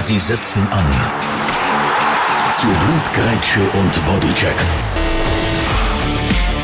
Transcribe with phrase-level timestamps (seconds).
[0.00, 0.86] Sie setzen an.
[2.52, 4.56] Zu Blutgrätsche und Bodycheck.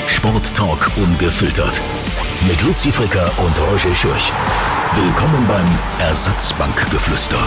[0.07, 1.79] Sporttalk ungefiltert.
[2.49, 4.33] Mit Luzi Fricker und Roger Schürch.
[4.95, 5.67] Willkommen beim
[5.99, 7.45] Ersatzbankgeflüster.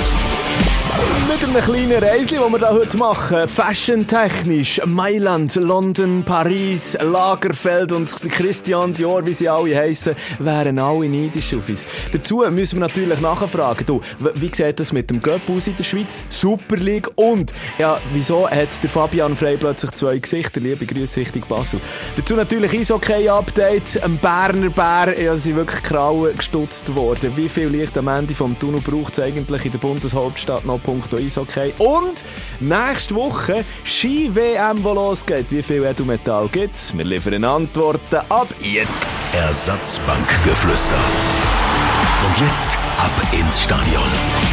[0.89, 3.47] Mit einem kleinen Reisli, das wir heute machen.
[3.47, 4.81] Fashion-technisch.
[4.85, 11.69] Mailand, London, Paris, Lagerfeld und Christian Dior, wie sie alle heissen, wären alle neidisch auf
[11.69, 11.85] uns.
[12.11, 14.01] Dazu müssen wir natürlich nachfragen, du,
[14.33, 16.23] wie sieht das mit dem Göpp aus in der Schweiz?
[16.29, 20.59] Super League und, ja, wieso hat der Fabian Frey plötzlich zwei Gesichter?
[20.59, 21.79] Liebe Grüße Richtung Basel.
[22.15, 24.03] Dazu natürlich Eishockey-Update.
[24.03, 27.31] Am Berner Bär ja, sind wirklich Krauen gestutzt worden.
[27.35, 31.17] Wie viel Licht am Ende vom Tunnel braucht es eigentlich in der Bundeshauptstadt noch Punkto
[31.17, 31.73] Eishockey.
[31.77, 32.23] Und
[32.59, 35.51] nächste Woche Ski-WM, wo losgeht.
[35.51, 36.97] Wie viel Edelmetall gibt es?
[36.97, 38.89] Wir liefern Antworten ab jetzt.
[39.35, 40.99] Ersatzbankgeflüster.
[42.27, 44.49] Und jetzt ab ins Stadion.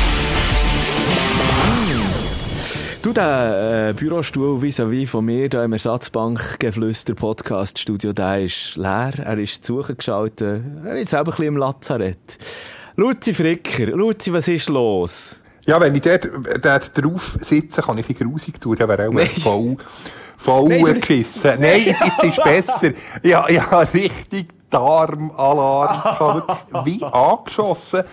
[3.07, 9.13] Du, der äh, Bürostuhl vis-à-vis von mir, da im Ersatzbankgeflüster-Podcast-Studio, der ist leer.
[9.25, 10.65] Er ist zugeschaltet.
[10.85, 12.37] Er ist selber ein bisschen im Lazarett.
[12.97, 15.39] Luzi Fricker, Luzi, was ist los?
[15.67, 16.29] Ja, wenn ich dort,
[16.63, 19.27] dort drauf sitze, kann ich ein grusig tun, dann wäre auch Nein.
[19.27, 19.77] voll,
[20.37, 21.59] voll Nein, geschissen.
[21.59, 22.93] Nein, jetzt ist besser.
[23.23, 26.43] Ja, ja, richtig Darmalarm.
[26.85, 28.05] Wie angeschossen.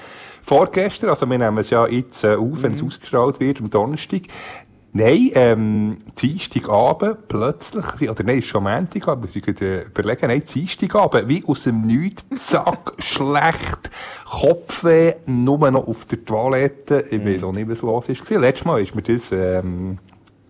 [0.46, 4.24] Vorgestern, also wir nehmen es ja jetzt äh, auf, wenn es ausgestrahlt wird, am Donnerstag.
[4.96, 11.28] Nein, ähm, Dienstagabend plötzlich, oder nein, ist schon Montagabend, muss ich gerade überlegen, nein, Dienstagabend,
[11.28, 13.90] wie aus dem Nichts, zack, schlecht,
[14.30, 18.30] Kopfweh, nur noch auf der Toilette, ich weiß auch nicht, was los ist.
[18.30, 19.98] Letztes Mal ist mir das, ähm,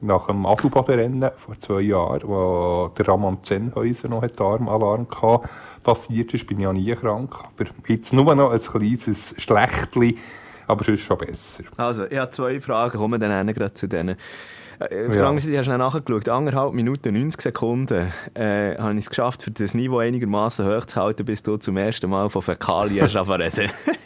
[0.02, 5.50] nach dem Adelbodenrennen vor zwei Jahren, wo der Ramon Zenhäuser noch einen Armalarm hatte,
[5.84, 7.34] passiert ist, bin ich ja nie krank.
[7.34, 10.18] Aber jetzt nur noch ein kleines Schlechtli,
[10.74, 11.64] aber es ist schon besser.
[11.78, 14.18] Also, ich habe zwei Fragen, kommen dann gerade zu denen.
[14.80, 15.30] Äh, Auf der Ja.
[15.30, 16.30] anderen Seite hast du nachgeschaut.
[16.30, 21.00] Anderthalb Minuten, 90 Sekunden äh, habe ich es geschafft, für das Niveau einigermaßen hoch zu
[21.02, 23.70] halten, bis du zum ersten Mal von Fäkalien reden.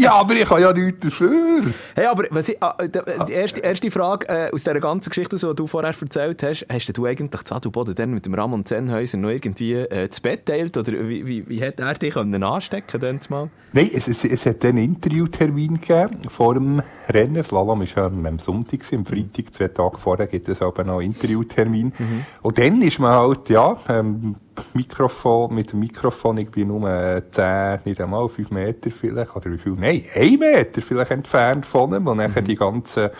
[0.00, 1.62] Ja, aber ich habe ja nichts dafür.
[1.94, 5.36] Hey, aber was ich, ah, die, die erste, erste Frage äh, aus dieser ganzen Geschichte,
[5.36, 9.18] die du vorher erzählt hast, hast du eigentlich zu Adelboden dann mit dem Ramon Zenhäuser
[9.18, 10.78] noch irgendwie äh, das Bett teilt?
[10.78, 13.20] Oder wie, wie, wie hat er dich können anstecken können?
[13.28, 13.50] Mal?
[13.72, 17.34] Nein, es, es, es hat einen Interviewtermin gegeben vor dem Rennen.
[17.34, 21.00] Das Slalom war ja am Sonntag, am Freitag, zwei Tage vorher, gibt es aber noch
[21.00, 21.92] einen Interviewtermin.
[22.40, 24.36] Und dann ist man halt, ja, ähm,
[24.74, 29.50] Mikrofon, mit dem Mikrofon, ich bin nur äh, 10, nicht einmal 5 Meter vielleicht, oder
[29.50, 29.72] wie viel?
[29.72, 32.06] Nein, 1 Meter vielleicht entfernt von ihm.
[32.06, 33.10] Und nachher die ganzen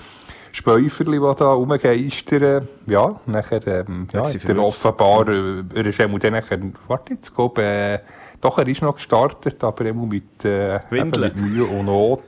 [0.53, 4.85] Späuferli, die da rumgeistern, ja, nachher, ähm, ja, Hat sie hat er verwünscht.
[4.85, 6.59] offenbar, äh, er ist einmal dann nachher,
[6.89, 8.01] warte jetzt, glaub, äh,
[8.41, 12.23] doch, er ist noch gestartet, aber immer mit, äh, mit Mühe und Not.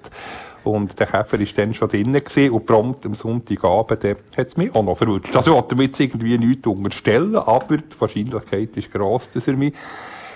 [0.64, 4.04] Und der Käfer war dann schon drinnen und prompt am Sonntagabend
[4.36, 5.34] hat es mich auch noch verwünscht.
[5.34, 9.56] Also, ich wollte mir jetzt irgendwie nichts unterstellen, aber die Wahrscheinlichkeit ist gross, dass er
[9.56, 9.74] mich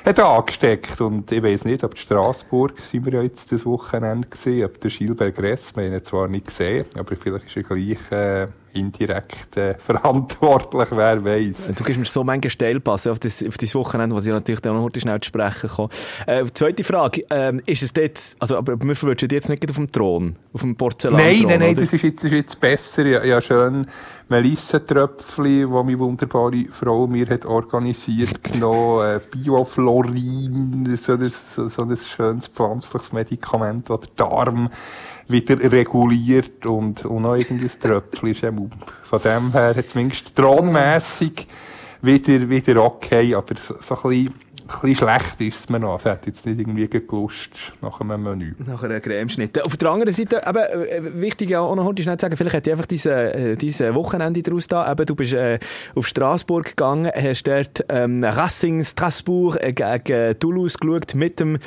[0.06, 1.00] hat angesteckt.
[1.00, 4.80] Und ich weiss nicht, ob in Straßburg sind wir ja jetzt das Wochenende gesehen, ob
[4.80, 8.46] der Gilbert Gress, wir haben ihn zwar nicht gesehen, aber vielleicht ist er gleich äh,
[8.76, 11.72] indirekt äh, verantwortlich, wer weiß.
[11.74, 14.76] Du gibst mir so manche Stellpasse auf das, auf das Wochenende, was ich natürlich dann
[14.76, 15.88] noch heute schnell zu sprechen komme.
[16.26, 19.90] Äh, zweite Frage, ähm, ist es dort, also, aber wir verwünschen jetzt nicht auf dem
[19.90, 23.06] Thron, auf dem Porzellan Nein, nein, nein, das ist jetzt, das ist jetzt besser.
[23.06, 23.86] Ja, ja schön
[24.28, 31.82] Melissentröpfchen, die meine wunderbare Frau mir hat organisiert genommen, äh, Bioflorin, so ein, so, so
[31.82, 34.70] ein schönes pflanzliches Medikament, das den Darm
[35.28, 38.70] wieder reguliert und, und noch irgendein Tröpfchen ist eben,
[39.04, 41.46] von dem her hat zumindest thronmässig
[42.02, 44.34] wieder, wieder okay, aber so, so ein bisschen,
[44.68, 45.98] ein bisschen schlecht ist es mir noch.
[45.98, 47.50] Es hat jetzt nicht irgendwie gelust
[47.80, 48.54] nach einem Menü.
[48.66, 49.64] Nach einer Cremeschnitte.
[49.64, 52.56] Auf der anderen Seite, eben, äh, wichtig ja auch noch heute schnell zu sagen, vielleicht
[52.56, 54.90] hat dich einfach diese, äh, diese Wochenende daraus da.
[54.90, 55.58] Eben, du bist äh,
[55.94, 61.58] auf Straßburg gegangen, hast dort ähm, Racing Strasbourg äh, gegen Toulouse geschaut mit dem,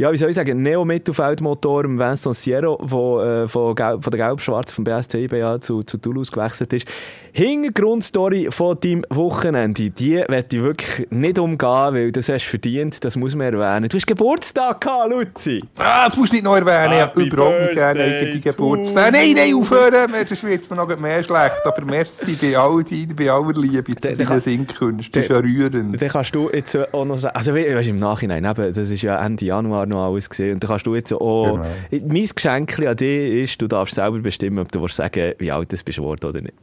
[0.00, 4.82] ja, wie soll ich sagen, Neo-Mittelfeldmotor, Vincent Sierra, wo, äh, von, von der Gelb-Schwarz vom
[4.82, 6.88] BSC IBA zu, zu Toulouse gewechselt ist.
[7.32, 13.04] Hintergrundstory von deinem Wochenende, die werde ich wirklich nicht umgehen, weil das hast du verdient,
[13.04, 13.88] das muss man erwähnen.
[13.88, 15.62] Du hast Geburtstag gehabt, Luzi!
[15.76, 16.94] Ah, das musst du nicht noch erwähnen.
[16.94, 19.12] Ich habe Happy überhaupt nicht gerne eigene Geburtstag.
[19.12, 20.10] Nein, nein, aufhören.
[20.26, 21.60] Sonst wird es mir noch mehr schlecht.
[21.64, 25.12] Aber merci bei all deiner, bei aller Liebe zu deinen Singkünsten.
[25.12, 26.00] Das ist ja rührend.
[26.00, 29.02] Dann kannst du jetzt auch noch sagen, also we- weißt, im Nachhinein, eben, das ist
[29.02, 31.60] ja Ende Januar noch alles gesehen, und dann kannst du jetzt auch,
[31.90, 35.72] mein Geschenk an dich ist, du darfst selber bestimmen, ob du willst sagen, wie alt
[35.72, 36.54] du bist oder nicht.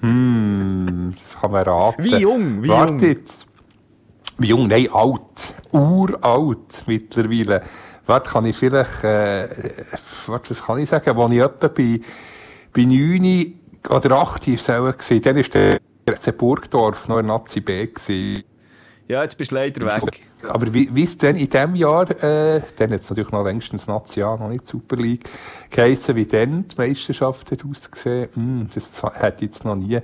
[0.00, 2.04] Hm, das kann man raten.
[2.04, 3.00] Wie jung, wie Warte jung?
[3.00, 3.46] jetzt.
[4.38, 4.68] Wie jung?
[4.68, 5.54] Nein, alt.
[5.72, 7.62] Uralt mittlerweile.
[8.06, 9.48] warte, kann ich vielleicht, äh,
[10.26, 12.00] was kann ich sagen, als ich etwa bei,
[12.72, 13.54] bei 9
[13.90, 15.78] oder 8 war dann war der
[16.16, 18.44] FC Burgdorf noch ein Nazi B gewesen.
[19.08, 20.28] Ja, jetzt bist du leider weg.
[20.46, 23.86] Aber wie, wie es denn in diesem Jahr, äh, dann hat es natürlich noch längstens
[23.86, 25.26] Nazi A, noch nicht Super League,
[25.70, 28.84] geheissen, wie dann die Meisterschaft hat ausgesehen, hm, das
[29.34, 30.00] ich jetzt noch nie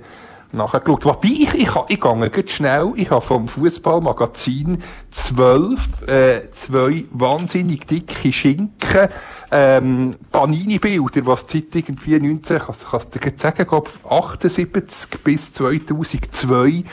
[0.51, 1.05] nachgeschaut.
[1.05, 4.81] Wobei, ich, ich, ich gehe ganz schnell, ich habe vom Fußballmagazin
[5.11, 9.09] zwölf, äh, zwei wahnsinnig dicke Schinken,
[9.51, 15.53] ähm, Panini-Bilder, was die Zeit irgendwie 19, kannst, kannst du dir sagen, glaub, 78 bis
[15.53, 16.83] 2002,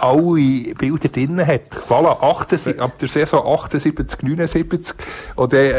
[0.00, 1.62] alle Bilder drin hat.
[1.88, 4.94] Voilà, 78, ab der Saison 78, 79.
[5.36, 5.72] Und dann äh,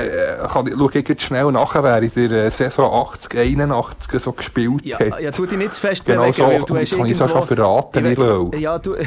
[0.51, 4.31] kann ich, schaue ich jetzt schnell nachher, wer in der äh, Saison 80, 81 so
[4.31, 5.19] gespielt Ja, hat.
[5.19, 7.17] ja, tu dich nicht zu fest Genau bewegen, so, weil du hast das habe ich
[7.17, 7.39] so irgendwo...
[7.45, 8.95] schon verraten, Ich we- Ja, du...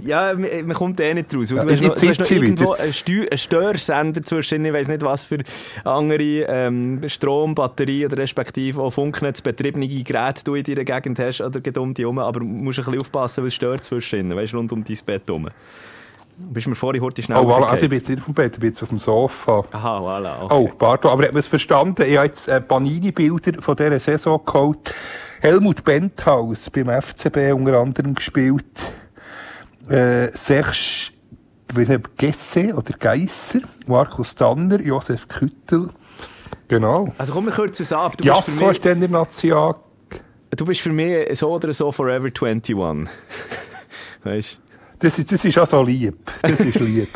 [0.00, 1.50] Ja, man man kommt eh nicht raus.
[1.50, 4.88] Ja, du, hast noch, du hast noch irgendwo einen, Steu einen Störsender zwischen, ich weiss
[4.88, 5.38] nicht was für
[5.84, 11.60] andere ähm, Strom, Batterie oder respektive auch Funknetzbetriebene Geräte du in deiner Gegend hast oder
[11.60, 14.54] geht um dich herum, aber du musst ein bisschen aufpassen, weil es stört zwischen, weißt
[14.54, 15.48] rund um dein Bett herum.
[16.40, 18.52] Bist mir vorhin heute schnell Oh, voilà, also ich bin jetzt nicht auf dem Bett,
[18.54, 19.64] ich bin jetzt auf dem Sofa.
[19.72, 20.72] Aha, voilà, Oh, okay.
[20.78, 22.04] pardon, aber ich habe es verstanden.
[22.08, 24.94] Ich habe jetzt äh, Panini-Bilder von dieser Saison geholt.
[25.40, 28.64] Helmut Benthaus beim FCB unter anderem gespielt.
[29.88, 31.10] Äh, Serge,
[32.16, 35.90] Gesse oder Geisser, Markus Danner, Josef Küttel.
[36.68, 37.12] Genau.
[37.16, 38.16] Also komm, wir kürzen es ab.
[38.16, 39.74] Du bist, für Jasso mich, ist dann der National.
[40.50, 42.76] du bist für mich so oder so Forever 21.
[44.24, 44.60] weißt
[44.98, 46.18] Das ist, das ist auch so lieb.
[46.42, 47.08] Das ist lieb.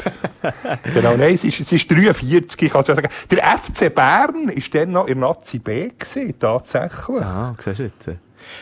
[0.95, 3.09] genau, nein, es ist, es ist 43, ich kann ja sagen.
[3.31, 7.23] Der FC Bern ist dann noch in Nazi B gewesen, tatsächlich.
[7.23, 8.11] Ah, siehst du jetzt.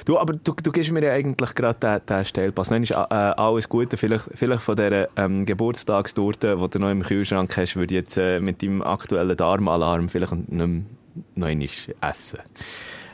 [0.05, 2.71] Du, aber du, du gibst mir ja eigentlich gerade den, den Stellpass.
[2.71, 3.97] Nein, ist äh, alles Gute.
[3.97, 8.17] Vielleicht, vielleicht von dieser ähm, Geburtstagstorte, die du noch im Kühlschrank hast, würde ich jetzt
[8.17, 10.82] äh, mit deinem aktuellen Darmalarm vielleicht nicht mehr
[11.35, 11.49] noch
[12.00, 12.38] essen.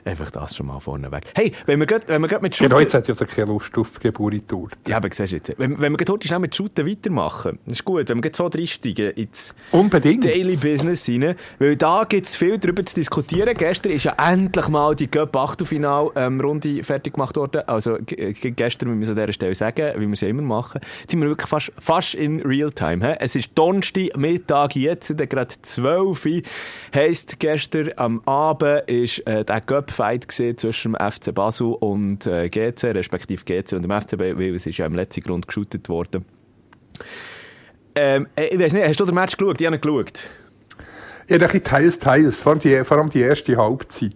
[0.06, 1.24] Einfach das schon mal vorneweg.
[1.34, 2.80] Hey, wenn wir gerade mit Genau, Shooter...
[2.80, 4.68] jetzt hat ja so keine Lust auf Geburtstour.
[4.86, 5.52] Ja, aber siehst jetzt.
[5.58, 8.08] Wenn, wenn wir gerade heute schnell mit Shooten weitermachen, das ist gut.
[8.08, 9.52] Wenn wir gerade so reinsteigen ins...
[9.72, 10.24] Unbedingt.
[10.24, 13.52] Daily Business rein, weil da gibt es viel darüber zu diskutieren.
[13.56, 16.40] Gestern ist ja endlich mal die Cup Achtelfinal ähm,
[16.82, 17.62] fertig gemacht worden.
[17.66, 20.42] Also g- gestern, wie wir es an dieser Stelle sagen, wie wir es ja immer
[20.42, 23.04] machen, jetzt sind wir wirklich fast, fast in Realtime.
[23.04, 23.14] He?
[23.18, 26.42] Es ist Donnerstag Mittag jetzt, gerade 12 Uhr.
[26.94, 29.60] Heisst, gestern am Abend ist äh, der
[29.96, 34.54] Cup-Fight gewesen zwischen dem FC Basel und äh, GC, respektive GC und dem FCB, weil
[34.54, 36.25] es ist ja im letzten Grund geshootet worden.
[37.94, 39.60] Ähm, äh, ich weiß nicht, hast du den Match geschaut?
[39.60, 40.25] Ich habe geschaut.
[41.28, 42.40] Ja, ein teils, teils.
[42.40, 44.14] Vor allem die, vor allem die erste Halbzeit.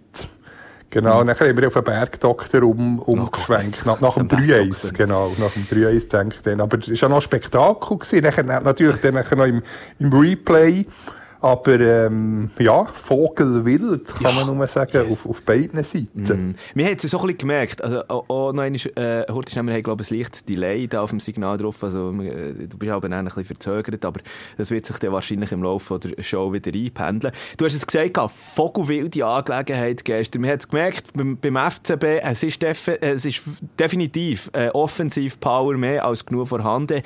[0.91, 3.85] Genau, nachher haben wir auf den Bergdoktor um, umgeschwenkt.
[3.85, 4.91] nach, nach dem Der 3-1, Bergdoktor.
[4.91, 5.35] genau.
[5.39, 6.61] Nach dem 3-1 denke ich dann.
[6.61, 7.97] Aber es war ja noch ein Spektakel.
[7.97, 8.23] Gewesen.
[8.23, 9.63] Nachher, natürlich dann nachher noch im,
[9.99, 10.85] im Replay.
[11.41, 16.21] Aber ähm, ja, Vogelwild, kann man nur sagen, auf, auf beiden Seiten.
[16.21, 16.55] Mm.
[16.75, 17.83] Wir haben es so ein bisschen gemerkt.
[17.83, 20.87] Also, auch, auch noch einmal, äh, heute schnell, wir haben, glaube ich, ein leichtes Delay
[20.87, 21.83] da auf dem Signal drauf.
[21.83, 24.21] Also, äh, du bist aber ein bisschen verzögert, aber
[24.57, 27.33] das wird sich dann wahrscheinlich im Laufe der Show wieder einpendeln.
[27.57, 30.43] Du hast es gesagt, vogelwilde Angelegenheit gestern.
[30.43, 33.43] Wir haben es gemerkt, beim, beim FCB, es ist, defi es ist
[33.79, 37.01] definitiv äh, Offensiv-Power mehr als genug vorhanden.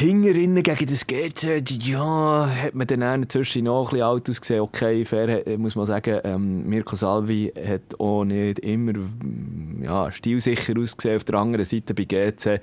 [0.00, 4.60] Hingerinnen gegen das GC, ja, hat man dann auch inzwischen noch ein bisschen alt ausgesehen.
[4.60, 10.74] Okay, fair, muss man sagen, ähm, Mirko Salvi hat auch nicht immer mm, ja, stilsicher
[10.78, 11.16] ausgesehen.
[11.16, 12.60] Auf der anderen Seite bei GC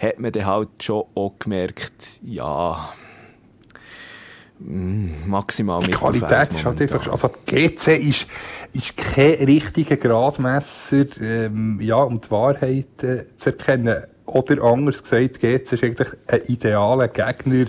[0.00, 2.92] hat man dann halt schon auch gemerkt, ja,
[4.58, 8.26] mm, maximal Die Mittelfeld Qualität ist halt einfach, also die GC ist,
[8.72, 14.02] ist kein richtiger Gradmesser, ähm, ja, um die Wahrheit äh, zu erkennen.
[14.32, 17.66] Oder anders gesagt, die GC ist eigentlich ein idealer Gegner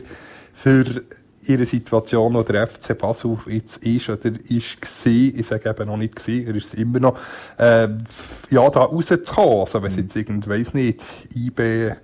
[0.53, 1.03] für
[1.45, 5.97] ihre Situation, wo der FC Basel jetzt ist oder ist gsi, ich sage eben noch
[5.97, 7.19] nicht gsi, er ist es immer noch,
[7.59, 8.05] ähm,
[8.49, 9.59] ja, da rauszukommen.
[9.59, 11.01] Also, wenn es jetzt irgend, weiss nicht,
[11.35, 11.95] IB,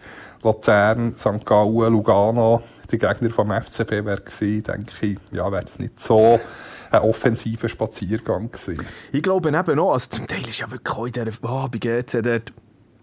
[0.43, 1.45] Luzern, St.
[1.45, 2.61] Gallen, Lugano,
[2.91, 6.39] der Gegner vom FCB wäre gewesen, denke ich, ja, wäre es nicht so
[6.91, 8.85] ein offensiver Spaziergang gewesen.
[9.11, 11.77] Ich glaube eben auch, also zum Teil ist ja wirklich auch in dieser, oh, bei
[11.77, 12.53] GC dort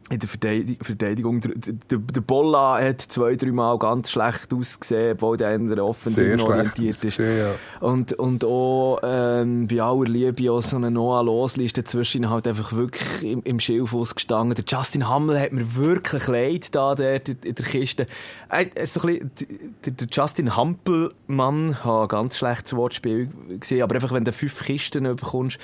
[0.08, 1.52] in der Verteidig Verteidigung, der,
[1.90, 6.38] der, der Bolla hat zwei, drei Mal ganz schlecht ausgesehen, obwohl der andere offensiv Sehr
[6.38, 7.18] schlecht orientiert ist.
[7.18, 7.54] ausgesehen, ja.
[7.80, 12.72] Und, und auch ähm, bei aller Liebe auch so eine Noah Losliste zwischen halt einfach
[12.72, 14.54] wirklich im, im Schilf gestanden.
[14.54, 18.06] Der Justin Hammel hat mir wirklich leid da dort in, in der Kiste.
[18.48, 23.28] Er, er ist so ein bisschen, der, der Justin Hampelmann, hat ein ganz schlechtes Wortspiel
[23.58, 25.58] gesehen, aber einfach wenn du fünf Kisten bekommst,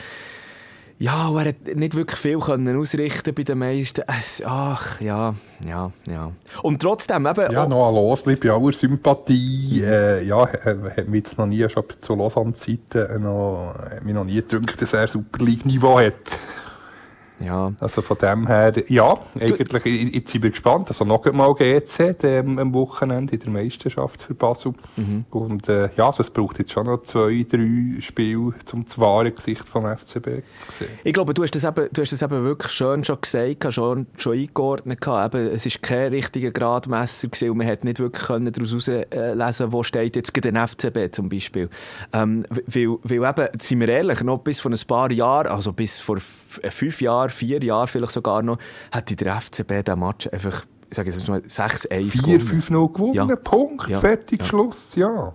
[0.99, 4.03] Ja, er hat nicht wirklich viel können ausrichten bei den meisten.
[4.47, 5.35] Ach, ja,
[5.67, 6.33] ja, ja.
[6.63, 7.53] Und trotzdem eben...
[7.53, 9.83] Ja, noch ein Losli bei aller Sympathie.
[9.83, 14.43] Äh, ja, hat mich jetzt noch nie, schon zu Lausanne-Zeiten, noch, hat mich noch nie
[14.43, 16.15] gedacht, dass er Super League-Niveau hat.
[17.45, 17.73] Ja.
[17.81, 20.89] Also von dem her, ja, eigentlich, jetzt sind wir gespannt.
[20.89, 24.75] Also noch einmal GC dem, am Wochenende in der Meisterschaft für Basel.
[24.97, 25.25] Mhm.
[25.31, 29.33] Und äh, ja, also es braucht jetzt schon noch zwei, drei Spiele, um das wahre
[29.33, 30.89] Gesicht vom FCB zu sehen.
[31.05, 34.07] Ich glaube, du hast das eben, du hast das eben wirklich schön schon gesagt, schon,
[34.17, 35.35] schon eingeordnet gehabt.
[35.35, 39.73] Eben, es ist kein richtiger Gradmesser gewesen und man hat nicht wirklich können daraus herauslesen,
[39.73, 41.69] wo steht jetzt den FCB zum Beispiel.
[42.13, 45.99] Ähm, weil, weil eben, sind wir ehrlich, noch bis vor ein paar Jahren, also bis
[45.99, 48.59] vor fünf Jahren, vier Jahren vielleicht sogar noch,
[48.93, 52.63] hätte der FCB den Match einfach, ich sage jetzt mal, 6-1 gewonnen.
[52.63, 53.37] 4-5-0 gewonnen, ja.
[53.37, 54.01] Punkt, ja.
[54.01, 54.47] fertig, ja.
[54.47, 55.35] Schluss, ja.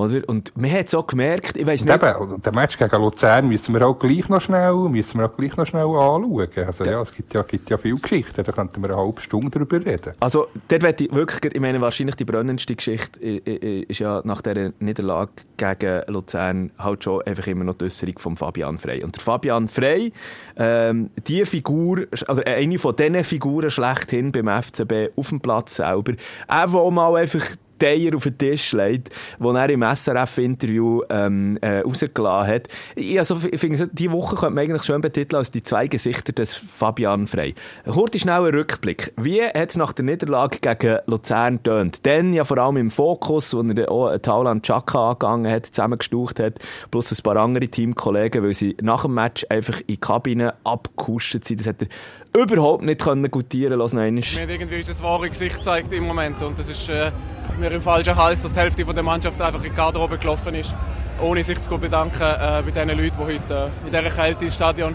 [0.00, 0.28] Oder?
[0.28, 1.94] Und man hat es auch gemerkt, ich weiss nicht...
[1.94, 5.56] Eben, den Match gegen Luzern müssen wir auch gleich noch schnell, müssen wir auch gleich
[5.56, 6.48] noch schnell anschauen.
[6.66, 9.50] Also ja, es gibt ja, gibt ja viele Geschichten, da könnten wir eine halbe Stunde
[9.50, 10.14] darüber reden.
[10.20, 14.72] Also, dort werde ich wirklich, ich meine, wahrscheinlich die brennendste Geschichte ist ja nach dieser
[14.78, 19.02] Niederlage gegen Luzern halt schon einfach immer noch die Äußerung von Fabian Frey.
[19.02, 20.12] Und der Fabian Frey,
[20.56, 26.12] ähm, die Figur, also eine von diesen Figuren schlechthin beim FCB auf dem Platz selber,
[26.48, 27.44] auch wo mal einfach
[27.84, 32.68] Eier auf den Tisch legt, den er im SRF-Interview ähm, äh, rausgelassen hat.
[32.94, 36.32] Ich, also, ich finde, diese Woche könnte man eigentlich schön betiteln als die zwei Gesichter
[36.32, 37.54] des Fabian Frey.
[37.84, 39.12] Kurz schnell ein Rückblick.
[39.16, 42.06] Wie hat es nach der Niederlage gegen Luzern tönt?
[42.06, 46.58] Dann ja vor allem im Fokus, wo er auch Tauland Chaka angegangen hat, zusammengestaucht hat,
[46.90, 51.44] plus ein paar andere Teamkollegen, weil sie nach dem Match einfach in die Kabine abgekuscht
[51.44, 51.60] sind.
[51.60, 51.88] Das hat er
[52.32, 53.98] überhaupt nicht können gutieren lassen.
[53.98, 57.10] Wir haben irgendwie unser wahres Gesicht gezeigt im Moment und das ist äh,
[57.58, 60.54] mir im falschen Hals, dass die Hälfte von der Mannschaft einfach in die Garderobe gelaufen
[60.54, 60.74] ist,
[61.20, 64.54] ohne sich zu bedanken äh, bei den Leuten, die heute äh, in dieser Kälte ins
[64.54, 64.94] Stadion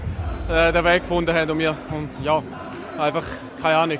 [0.49, 2.41] äh, den Weg gefunden haben und mir und ja
[2.97, 3.25] einfach
[3.61, 3.99] keine Ahnung.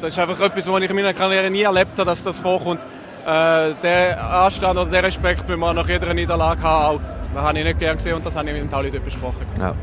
[0.00, 2.80] Das ist einfach etwas, was ich in meiner Karriere nie erlebt habe, dass das vorkommt.
[3.26, 7.58] Äh, der Anstand oder der Respekt, wenn man nach jeder Niederlage haben, auch, das habe
[7.58, 9.46] ich nicht gern gesehen und das habe ich mit dem Tauli dort besprochen.
[9.60, 9.76] Ja.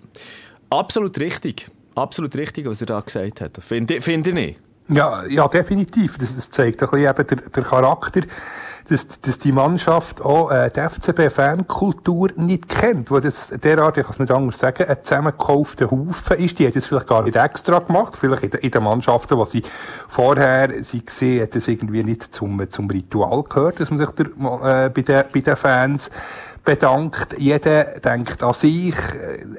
[0.69, 1.69] Absolut richtig
[1.99, 3.57] absolut richtig, was er da gesagt hat.
[3.61, 4.59] Finde find ich nicht.
[4.89, 6.17] Ja, ja, definitiv.
[6.17, 8.21] Das, das zeigt ein bisschen eben der, der Charakter,
[8.89, 14.13] dass, dass die Mannschaft auch äh, die FCB-Fankultur nicht kennt, wo das derart, ich kann
[14.13, 16.57] es nicht anders sagen, ein zusammengekaufter Haufen ist.
[16.57, 19.63] Die hat es vielleicht gar nicht extra gemacht, vielleicht in, in den Mannschaften, die sie
[20.07, 24.25] vorher sie gesehen hat es irgendwie nicht zum, zum Ritual gehört, dass man sich der,
[24.25, 26.09] äh, bei, den, bei den Fans
[26.69, 27.35] bedankt.
[27.39, 28.93] Jeder denkt an sich.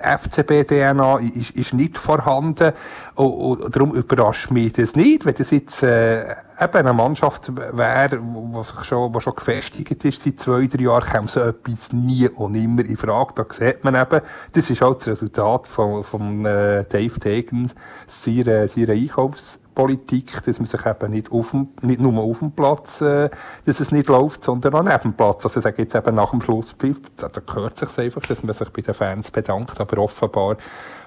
[0.00, 2.72] FCB-DNA ist, ist nicht vorhanden.
[3.16, 8.16] Und, und darum überrascht mich das nicht, wenn das jetzt äh, eben eine Mannschaft wäre,
[8.16, 12.54] die schon, wo schon gefestigt ist seit zwei, drei Jahren, käme so etwas nie und
[12.54, 13.32] immer in Frage.
[13.34, 14.20] Da sieht man eben,
[14.52, 17.74] das ist halt das Resultat von, von äh, Dave Degens,
[18.06, 22.52] seiner, seiner Einkaufs- Politik, dass man sich eben nicht, auf dem, nicht nur auf dem
[22.52, 23.30] Platz, äh,
[23.64, 25.44] dass es nicht läuft, sondern auch neben dem Platz.
[25.44, 28.68] Also sage jetzt eben nach dem Schlusspfiff, da, da gehört sich einfach, dass man sich
[28.68, 30.58] bei den Fans bedankt, aber offenbar,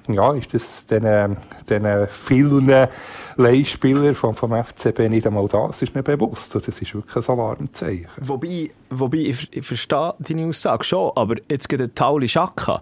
[0.08, 1.38] ja, ist das den,
[1.70, 2.88] den vielen
[3.36, 6.56] Leihspieler vom, vom FCB nicht einmal das ist mir bewusst.
[6.56, 8.08] Das ist wirklich ein Alarmzeichen.
[8.22, 12.82] Wobei, wobei ich, ich verstehe deine Aussage schon, aber jetzt geht der Tauli Schaka,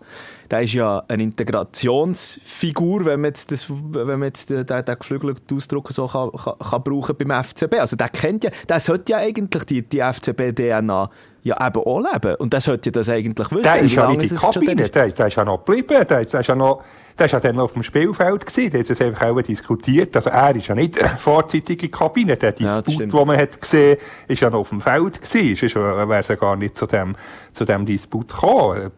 [0.50, 5.58] der ist ja eine Integrationsfigur, wenn man jetzt, das, wenn man jetzt den, den geflügelten
[5.58, 7.76] Ausdruck so kann, kann, kann brauchen beim FCB.
[7.76, 11.10] Also der kennt ja, der sollte ja eigentlich die, die FCB-DNA
[11.44, 12.36] ja eben auch leben.
[12.36, 13.64] Und der sollte ja das eigentlich wissen.
[13.64, 16.40] Der ist ja nicht in die Kabine, der, der ist ja noch geblieben, der, der
[16.40, 16.84] ist ja noch
[17.22, 20.16] der war ja dann auf dem Spielfeld gewesen, der hat es einfach auch diskutiert.
[20.16, 22.38] Also er ist ja nicht vorzeitig in die Kabine.
[22.38, 25.20] Der Disput, ja, den man hat gesehen, ist ja noch auf dem Feld.
[25.24, 27.16] Sonst wäre es ja gar nicht zu dem,
[27.54, 28.92] zu dem Disput gekommen.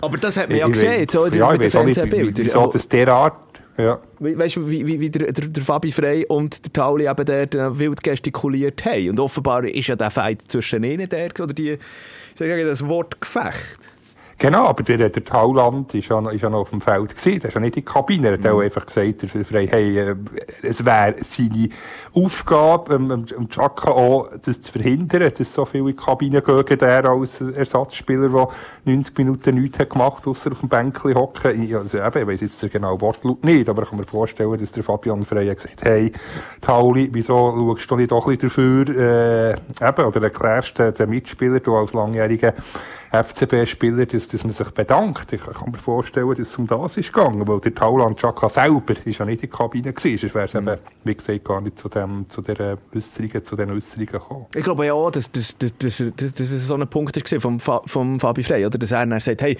[0.00, 2.46] Aber das hat man ja gesehen, so ja, mit den Fernsehbildern.
[2.46, 3.34] Wieso das derart
[3.80, 3.98] ja.
[4.18, 7.46] Weißt du, wie, wie, wie der, der, der Fabi Frey und der Tauli eben der,
[7.46, 9.10] der wild gestikuliert haben.
[9.10, 11.78] Und offenbar ist ja der Fight zwischen ihnen der, oder die, ich
[12.34, 13.78] sage das Wort Gefecht.
[14.42, 17.40] Genau, aber der, der Tauland ist ja, ist ja noch auf dem Feld gewesen.
[17.40, 18.28] Der ist ja nicht in die Kabine.
[18.28, 18.46] Er hat mhm.
[18.46, 20.16] auch einfach gesagt, der Frey, hey, äh,
[20.62, 21.68] es wäre seine
[22.14, 26.78] Aufgabe, ähm, um Chaka auch, das zu verhindern, dass so viele in die Kabine gehen,
[26.78, 28.48] der als Ersatzspieler, der
[28.86, 31.76] 90 Minuten nichts hat gemacht, außer auf dem Bänkchen hocken.
[31.76, 34.72] Also eben, ich weiss jetzt den genauen Wortlaut nicht, aber ich kann mir vorstellen, dass
[34.72, 36.12] der Fabian Frey hat gesagt, hey,
[36.62, 41.10] Tauli, wieso schaust du nicht doch ein bisschen dafür, äh, eben, oder erklärst den, den
[41.10, 42.54] Mitspieler, du als langjähriger
[43.12, 45.32] FCB-Spieler, dass, dass man sich bedankt.
[45.32, 48.94] Ich kann mir vorstellen, dass es um das ist gegangen, weil der Tauland Chaka selber
[49.04, 50.68] ist ja nicht in der Kabine gewesen, sonst wäre es mhm.
[50.68, 54.46] eben, wie gesagt, gar nicht zu, dem, zu der Äußerungen, zu den Äußerungen gekommen.
[54.54, 57.60] Ich glaube ja auch, dass, dass, dass, dass, dass es so ein Punkt war vom,
[57.60, 58.78] vom Fabi Frey, oder?
[58.78, 59.56] dass er dann sagt, hey,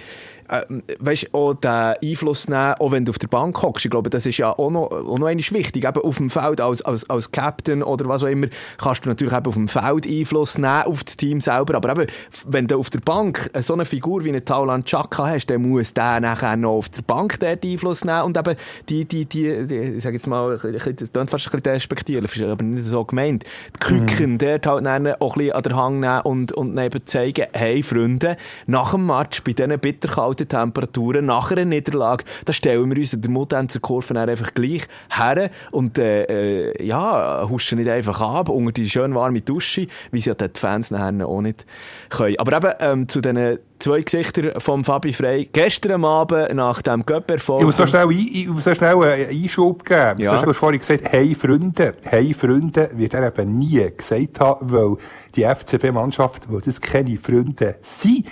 [0.51, 0.63] äh,
[0.99, 3.85] weißt, auch den Einfluss nehmen, auch wenn du auf der Bank hockst.
[3.85, 5.85] Ich glaube, das ist ja auch noch, auch noch wichtig.
[5.85, 9.35] Eben auf dem Feld als, als, als Captain oder was auch immer, kannst du natürlich
[9.35, 11.77] eben auf dem Feld Einfluss nehmen auf das Team selber.
[11.77, 12.07] Aber eben,
[12.47, 15.95] wenn du auf der Bank so eine Figur wie eine Tauland Chaka hast, dann muss
[15.95, 18.57] der nachher noch auf der Bank dort Einfluss nehmen und eben
[18.89, 22.65] die, die, die, die ich sag jetzt mal, das klingt fast ein bisschen despektierlich, aber
[22.65, 23.45] nicht so gemeint.
[23.77, 24.39] Die Küken, mm.
[24.39, 28.37] dort halt auch ein bisschen an der Hang nehmen und, und neben zeigen, hey Freunde,
[28.67, 33.23] nach dem Match, bei diesen bitterkalten Temperaturen, nach einer Niederlage, da stellen wir uns in
[33.23, 36.25] der Mutanzer Kurve einfach gleich her und äh,
[36.71, 40.59] äh, ja, huschen nicht einfach ab unter die schön warme Dusche, wie sie ja die
[40.59, 41.67] Fans nachher auch nicht
[42.09, 42.37] können.
[42.39, 45.49] Aber eben ähm, zu diesen zwei Gesichter von Fabi Frey.
[45.53, 47.61] Gestern Abend nach dem Göpperfolg.
[47.61, 50.21] Ich muss so schnell, ich muss so schnell einen Einschub geben.
[50.21, 50.41] Ja.
[50.41, 51.95] Du hast vorhin gesagt, hey Freunde.
[52.03, 54.97] Hey Freunde wird er eben nie gesagt haben, weil
[55.35, 58.27] die FCB-Mannschaft, weil das keine Freunde sind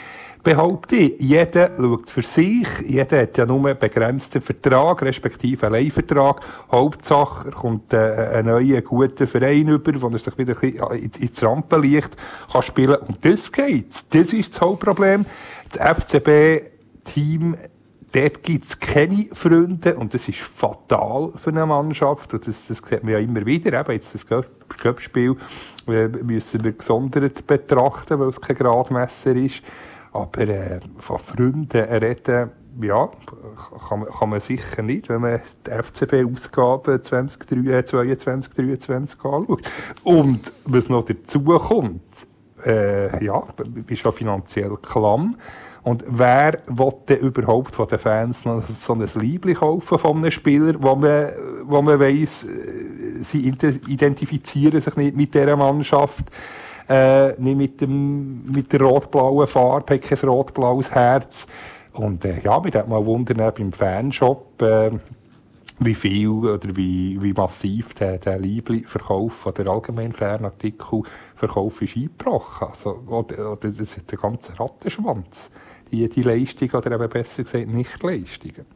[0.49, 5.75] behaupte ich, jeder schaut für sich, jeder hat ja nur einen begrenzten Vertrag, respektive einen
[5.75, 6.40] Leihvertrag.
[6.73, 7.99] Hauptsache, er kommt äh,
[8.33, 12.17] einen neuen, guten Verein über, wo er sich wieder ein ins Rampenlicht
[12.50, 13.93] kann spielen Und das geht.
[14.14, 15.26] Das ist das Hauptproblem.
[15.71, 17.55] Das FCB-Team
[18.12, 22.78] dort gibt es keine Freunde und das ist fatal für eine Mannschaft und das, das
[22.78, 23.78] sieht man ja immer wieder.
[23.78, 25.37] Eben jetzt das Cup-Spiel
[25.88, 29.62] äh, müssen wir gesondert betrachten, weil es kein Gradmesser ist.
[30.19, 33.09] Aber äh, von Freunden reden, ja,
[33.89, 39.63] kann, kann man sicher nicht, wenn man die FCB-Ausgabe 2022, 2023 anschaut.
[40.03, 42.03] Und was noch dazu kommt,
[42.67, 43.43] äh, ja,
[43.87, 45.37] bist ja finanziell klamm.
[45.85, 50.31] Und wer will denn überhaupt von den Fans noch so ein Liebling kaufen von einem
[50.31, 51.31] Spieler, wo man,
[51.63, 56.31] wo man weiss, äh, sie identifizieren sich nicht mit dieser Mannschaft?
[56.88, 61.47] Äh, nicht mit, dem, mit der rot-blauen Farbe, hat kein rot-blaues Herz.
[61.92, 64.90] Und äh, ja, mich hat mal wundern beim Fanshop, äh,
[65.80, 72.68] wie viel oder wie, wie massiv der, der Liebli-Verkauf oder allgemein Fernartikel-Verkauf ist eingebrochen.
[72.68, 75.50] Also, oder, oder das ist der ganze Rattenschwanz.
[75.90, 78.66] Die, die Leistung oder eben besser gesagt Nicht-Leistungen.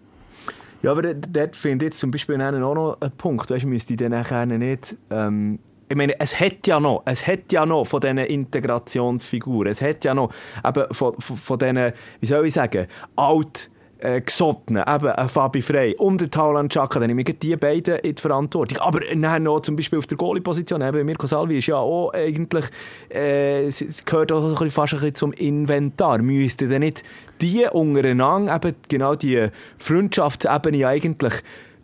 [0.83, 3.51] Ja, aber dort finde ich jetzt zum Beispiel auch noch einen Punkt.
[3.51, 7.53] Weißt, müsste ich dann nachher nicht ähm, ich meine, es hat ja noch, es hat
[7.53, 10.33] ja noch von diesen Integrationsfiguren, es hat ja noch
[10.67, 13.71] eben von, von, von diesen, wie soll ich sagen, alt
[14.03, 17.99] äh, Gesottenen, eben ein Fabi Frey und der Taulan Chaka, dann nehme ich die beiden
[17.99, 18.79] in die Verantwortung.
[18.79, 22.65] Aber dann noch zum Beispiel auf der Goalie-Position, eben Mirko Salvi ist ja auch eigentlich,
[23.13, 26.19] äh, es gehört auch fast ein bisschen zum Inventar.
[26.19, 27.05] Müsste denn nicht
[27.41, 31.35] die untereinander, eben genau die Freundschaftsebene eigentlich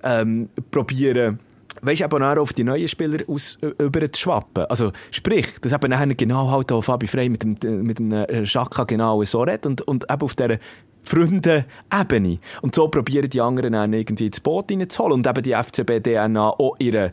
[0.02, 1.38] ähm, probieren,
[1.82, 4.64] weißt eben auch auf die neuen Spieler aus, über zu schwappen.
[4.66, 8.84] Also, sprich, dass eben nachher genau halt auch Fabi Frey mit dem, mit dem Schaka
[8.84, 10.58] genau so redet und, und eben auf dieser
[11.04, 12.38] Freunde-Ebene.
[12.62, 16.76] Und so probieren die anderen dann irgendwie ins Boot reinzuholen und eben die FCB-DNA auch
[16.78, 17.12] ihre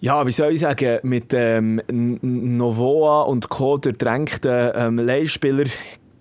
[0.00, 3.76] ja, wie soll ich sagen, mit ähm, Novoa und Co.
[3.76, 5.66] durchdrängten ähm, Leihspieler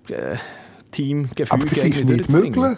[0.07, 0.37] äh,
[1.49, 2.77] Aber das ist nicht möglich.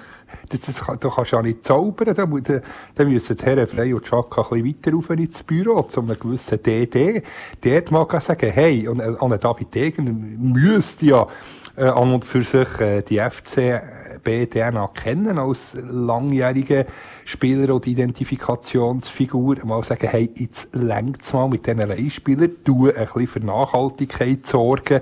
[0.50, 2.14] Das, das, du kannst ja nicht zaubern.
[2.14, 2.62] Da, da,
[2.96, 6.20] da müssen die Herren Frey und Chaka ein bisschen weiter rauf ins Büro, zu einem
[6.20, 7.24] gewissen DD.
[7.62, 11.28] Dort mag ich sagen, hey, und äh, an David Degen müsste ja
[11.76, 16.86] äh, an und für sich äh, die FCB DNA kennen als langjährige
[17.26, 19.58] Spieler oder Identifikationsfigur.
[19.66, 25.02] Mal sagen, hey, jetzt längt's mal mit diesen Leihspielern, du ein bisschen für Nachhaltigkeit sorgen.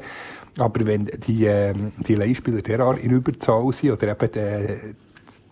[0.58, 1.74] Aber wenn die, äh,
[2.08, 4.96] die Leihspieler derart in Überzahl sind oder eben die,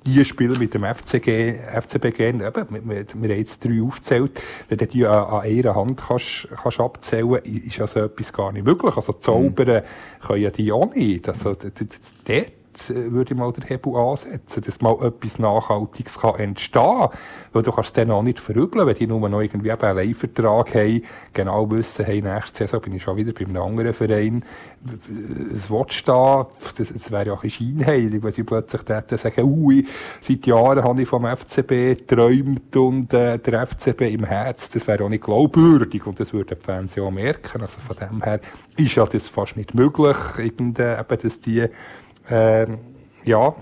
[0.05, 4.77] die Spieler mit dem FCG, FCBG, eben, wir, wir, wir haben jetzt drei aufgezählt, wenn
[4.77, 8.95] du die an, an einer Hand kannst, kannst abzählen, ist also etwas gar nicht möglich.
[8.95, 10.25] Also zaubern mhm.
[10.27, 11.27] können ja die auch nicht.
[11.27, 12.51] Also, dort
[12.87, 17.09] würde ich mal den Hebel ansetzen, dass mal etwas Nachhaltiges kann entstehen kann.
[17.53, 20.75] Weil du kannst es dann auch nicht verübeln, wenn die nur noch irgendwie einen Leihvertrag
[20.75, 21.03] haben,
[21.33, 24.43] genau wissen, hey, nächste Saison bin ich schon wieder bei einem anderen Verein.
[25.53, 29.43] Es willst da, das, das wäre ja auch ein scheinheilig, wenn sie plötzlich dort sagen,
[29.43, 29.85] ui,
[30.21, 35.03] seit Jahren habe ich vom FCB geträumt und äh, der FCB im Herz, das wäre
[35.03, 37.61] auch nicht glaubwürdig und das würden die Fans ja auch merken.
[37.61, 38.39] Also von dem her
[38.77, 41.67] ist ja das fast nicht möglich, irgendwie, eben, dass die
[42.29, 42.77] ähm,
[43.25, 43.53] ja,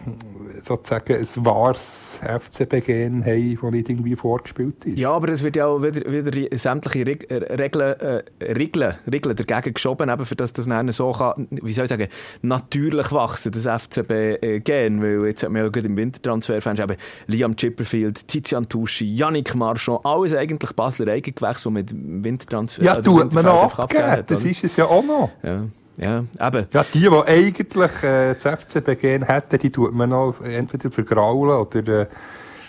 [0.66, 4.98] sozusagen ein wahres FCB-Gen haben, das nicht irgendwie vorgespielt ist.
[4.98, 9.36] Ja, aber es wird ja auch wieder, wieder sämtliche Reg äh, Regeln, äh, Regeln, Regeln
[9.36, 12.08] dagegen geschoben, eben für das das dann so kann, wie soll ich sagen,
[12.42, 18.28] natürlich wachsen, das FCB-Gen, weil jetzt hat man ja gerade im Wintertransfer eben Liam Chipperfield,
[18.28, 23.80] Tizian Tuschi, Yannick Marchand, alles eigentlich Basler Eigengewächse, die mit Wintertransfer Ja, tut man noch
[23.80, 25.30] abgeben, das ist es ja auch noch.
[25.44, 25.66] Ja.
[25.98, 26.68] Ja, eben.
[26.72, 31.58] Ja, die, die eigentlich äh, das FCB gehen hätten, die tut man noch entweder vergraulen
[31.58, 32.08] oder, äh,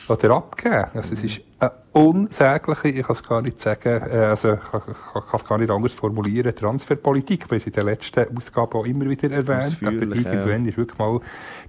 [0.09, 0.87] oder abgeben.
[0.95, 4.81] Also es ist eine unsägliche, ich kann es gar nicht sagen, äh, also ich kann,
[5.13, 9.05] kann es gar nicht anders formulieren, Transferpolitik, weil sie in der letzten Ausgabe auch immer
[9.11, 9.77] wieder erwähnt.
[9.83, 10.71] Aber irgendwann ja.
[10.71, 11.21] ist wirklich mal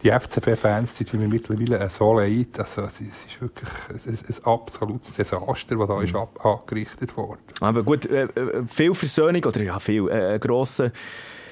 [0.01, 2.57] die FCB-Fans, die tun mir mittlerweile so leid.
[2.57, 6.03] Also es ist wirklich ein, ein absolutes Desaster, das da mhm.
[6.05, 7.41] ist ab, angerichtet worden.
[7.59, 10.91] Aber gut, äh, äh viel Versöhnung, oder ja, viel, äh, äh grosser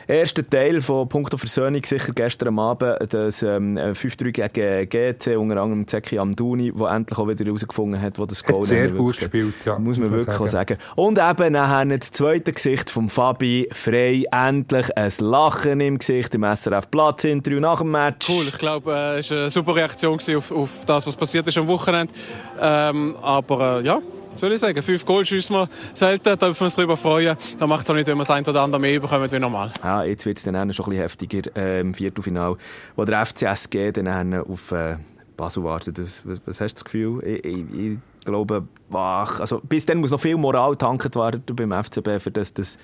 [0.07, 5.87] ersten Teil von Punkto Versöhnung sicher gestern Abend das ähm, 5-3 gegen GC, unter anderem
[5.87, 9.53] Zeki Amdouni, der endlich auch wieder herausgefunden hat, wo das Goal hat sehr gut gespielt,
[9.65, 9.77] ja.
[9.77, 10.49] Muss man wirklich sagen.
[10.49, 10.77] sagen.
[10.95, 16.43] Und eben nachher das zweite Gesicht von Fabi Frey, endlich ein Lachen im Gesicht im
[16.43, 18.29] SRF Platz Interview nach dem Match.
[18.29, 21.57] Cool, ich glaube, äh, es war eine super Reaktion auf, auf das, was passiert ist
[21.57, 22.13] am Wochenende.
[22.59, 23.99] Ähm, aber äh, ja,
[24.35, 27.37] soll ich sagen, fünf Goal schießen wir selten, da dürfen wir uns darüber freuen.
[27.59, 29.71] Da macht es auch nicht, wenn wir das ein oder andere mehr bekommen wie normal.
[29.83, 32.55] Ja, jetzt wird es dann schon ein bisschen heftiger äh, im Viertelfinal,
[32.95, 34.97] wo der FCSG dann auf äh,
[35.35, 35.99] Basel wartet.
[35.99, 37.23] Das, was hast du das Gefühl?
[37.23, 41.83] Ich, ich, ich glaube, ach, also bis dann muss noch viel Moral tanken werden beim
[41.83, 42.77] FCB, für das das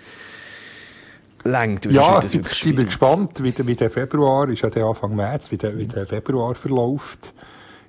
[1.44, 1.86] längt.
[1.92, 5.52] Ja, jetzt bin ich gespannt, wie der, wie der Februar, ist ja der Anfang März,
[5.52, 7.34] wie der, wie der Februar verläuft.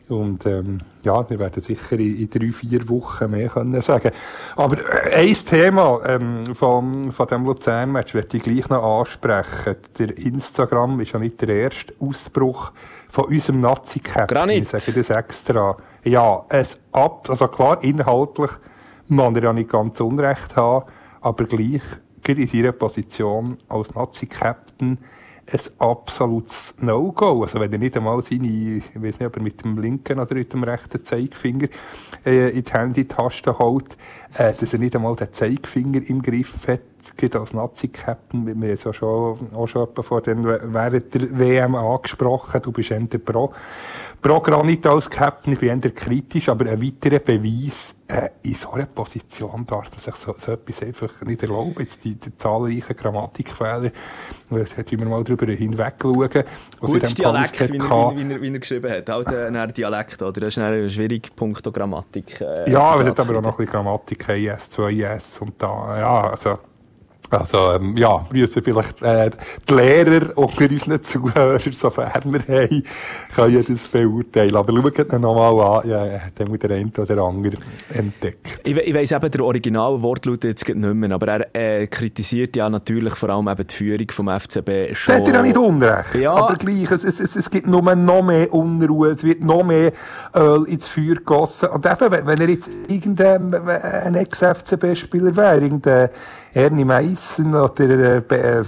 [0.09, 4.11] Und ähm, ja, wir werden sicher in, in, drei, vier Wochen mehr können sagen.
[4.55, 9.77] Aber äh, ein Thema ähm, von, von dem Luzern-Match werde ich gleich noch ansprechen.
[9.99, 12.73] Der Instagram ist ja nicht der erste Ausbruch
[13.09, 14.51] von unserem Nazi-Captain.
[14.51, 15.77] Ich sage das extra.
[16.05, 18.51] Ja, es ab, also klar, inhaltlich
[19.09, 20.87] man er ja nicht ganz Unrecht haben,
[21.21, 21.83] aber gleich,
[22.27, 24.99] in seiner Position als Nazi-Captain,
[25.47, 27.43] ein absolutes No-Go.
[27.43, 30.35] Also wenn er nicht einmal seine, ich weiß nicht, ob er mit dem linken oder
[30.35, 31.69] mit dem rechten Zeigefinger
[32.25, 33.97] äh, in die Handytaste holt,
[34.35, 36.81] äh, dass er nicht einmal den Zeigefinger im Griff hat,
[37.17, 41.75] geht als Nazi-Captain, wir haben es ja schon, auch schon vor den, während der WM
[41.75, 43.53] angesprochen, du bist eher pro,
[44.25, 48.71] pro Granit als Captain, ich bin eher kritisch, aber ein weiterer Beweis, äh, in so
[48.71, 51.75] einer Position darf man sich so, so etwas einfach nicht erlauben.
[51.79, 56.31] Jetzt die, die zahlreichen Grammatikfehler, da müssen wir mal drüber hinweg schauen.
[56.81, 59.11] Gut, Dialekt, wie er, wie, er, wie er geschrieben hat.
[59.11, 60.41] Auch der, Dialekt, oder?
[60.41, 62.41] Das ist ein schwierig, Punkt Grammatik.
[62.41, 66.31] Äh, ja, wir haben aber auch noch ein bisschen Grammatik, IS, 2IS und da, ja,
[66.31, 66.59] also,
[67.31, 69.31] also, ähm, ja, müssen vielleicht äh,
[69.69, 72.83] die Lehrer unter unseren Zuhörern, sofern wir haben,
[73.35, 74.57] können das beurteilen.
[74.57, 77.57] Aber schaut ihn nochmal an, ja, dann muss der eine oder andere
[77.93, 78.47] entdeckt.
[78.65, 82.69] Ich, ich weiss eben, der originale Wortlaut jetzt nicht mehr, aber er äh, kritisiert ja
[82.69, 85.15] natürlich vor allem eben die Führung vom FCB schon.
[85.17, 86.15] Hat er ja nicht unrecht.
[86.15, 86.35] Ja.
[86.35, 89.93] Aber gleich, es, es, es gibt nur noch mehr Unruhe, es wird noch mehr
[90.35, 91.69] Öl ins Feuer gegossen.
[91.71, 96.11] Und eben, wenn er jetzt irgendein Ex-FCB-Spieler wäre, irgendein
[96.55, 98.65] Ernie Meissen oder äh, äh,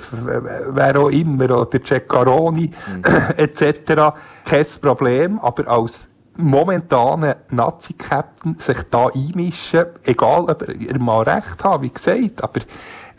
[0.71, 3.03] wer auch immer, oder Ceccaroni mhm.
[3.37, 4.15] etc.
[4.45, 11.83] Kein Problem, aber als momentanen Nazi-Captain sich da einmischen, egal ob er mal recht hat,
[11.83, 12.61] wie gesagt, aber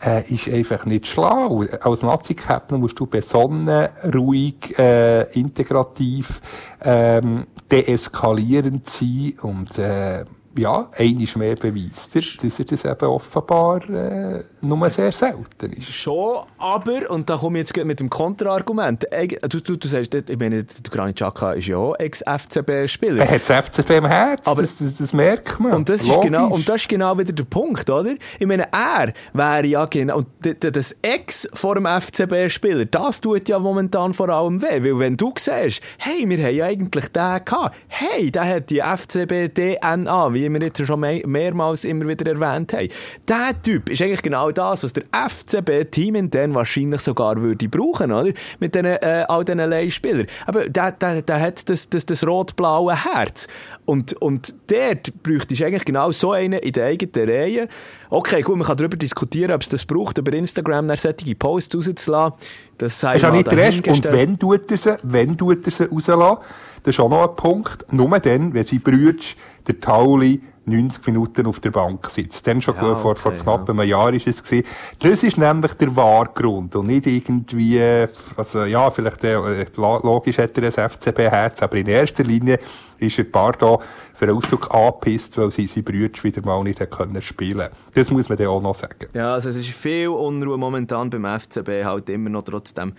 [0.04, 1.64] äh, ist einfach nicht schlau.
[1.80, 6.40] Als Nazi-Captain musst du besonnen, ruhig, äh, integrativ,
[6.80, 10.24] ähm, deeskalierend sein und äh,
[10.56, 15.92] ja, einiges mehr beweist er, dass er das eben offenbar äh, nur sehr selten ist.
[15.92, 19.06] Schon, aber, und da komme ich jetzt mit dem Kontraargument,
[19.48, 23.24] du, du, du sagst, ich meine, der Granit Xhaka ist ja auch Ex-FCB-Spieler.
[23.24, 25.72] Er hat das FCB im Herz, aber, das, das, das, merkt man.
[25.72, 28.14] Und das, ist genau, und das ist genau wieder der Punkt, oder?
[28.38, 33.58] Ich meine, er wäre ja genau, und das Ex vor dem FCB-Spieler, das tut ja
[33.58, 37.76] momentan vor allem weh, weil wenn du siehst, hey, wir haben ja eigentlich den gehabt,
[37.88, 42.88] hey, der hat die FCB-DNA, wie wir jetzt schon mehr, mehrmals immer wieder erwähnt haben.
[43.26, 48.32] Der Typ ist eigentlich genau das, was der FCB-Team dann wahrscheinlich sogar würde brauchen, oder?
[48.60, 50.26] Mit den, äh, all diesen Leihspielern.
[50.46, 53.48] Aber der, der, der hat das, das, das rot-blaue Herz.
[53.84, 57.68] Und, und dort bräuchte ich eigentlich genau so einen in der eigenen Reihe.
[58.10, 62.38] Okay, gut, man kann darüber diskutieren, ob es das braucht, über Instagram solche Posts rauszulassen.
[62.78, 63.88] Das sei ist auch nicht recht.
[63.88, 66.38] Und wenn tut er sie, wenn tut er sie rauslassen?
[66.84, 67.92] Das ist auch noch ein Punkt.
[67.92, 69.34] Nur dann, wenn sie brütsch
[69.66, 72.46] der Tauli 90 Minuten auf der Bank sitzt.
[72.46, 74.66] Dann schon ja, vor, okay, vor knapp einem Jahr ist es gewesen.
[75.00, 80.64] Das ist nämlich der Wahrgrund und nicht irgendwie, also ja, vielleicht äh, logisch hat er
[80.64, 82.58] ein FCB-Herz, aber in erster Linie
[82.98, 83.78] ist er Pardon
[84.14, 88.28] für einen Ausdruck angepisst, weil sie seine Brüder wieder mal nicht können spielen Das muss
[88.28, 89.06] man dann auch noch sagen.
[89.14, 92.94] Ja, also es ist viel Unruhe momentan beim FCB, halt immer noch trotzdem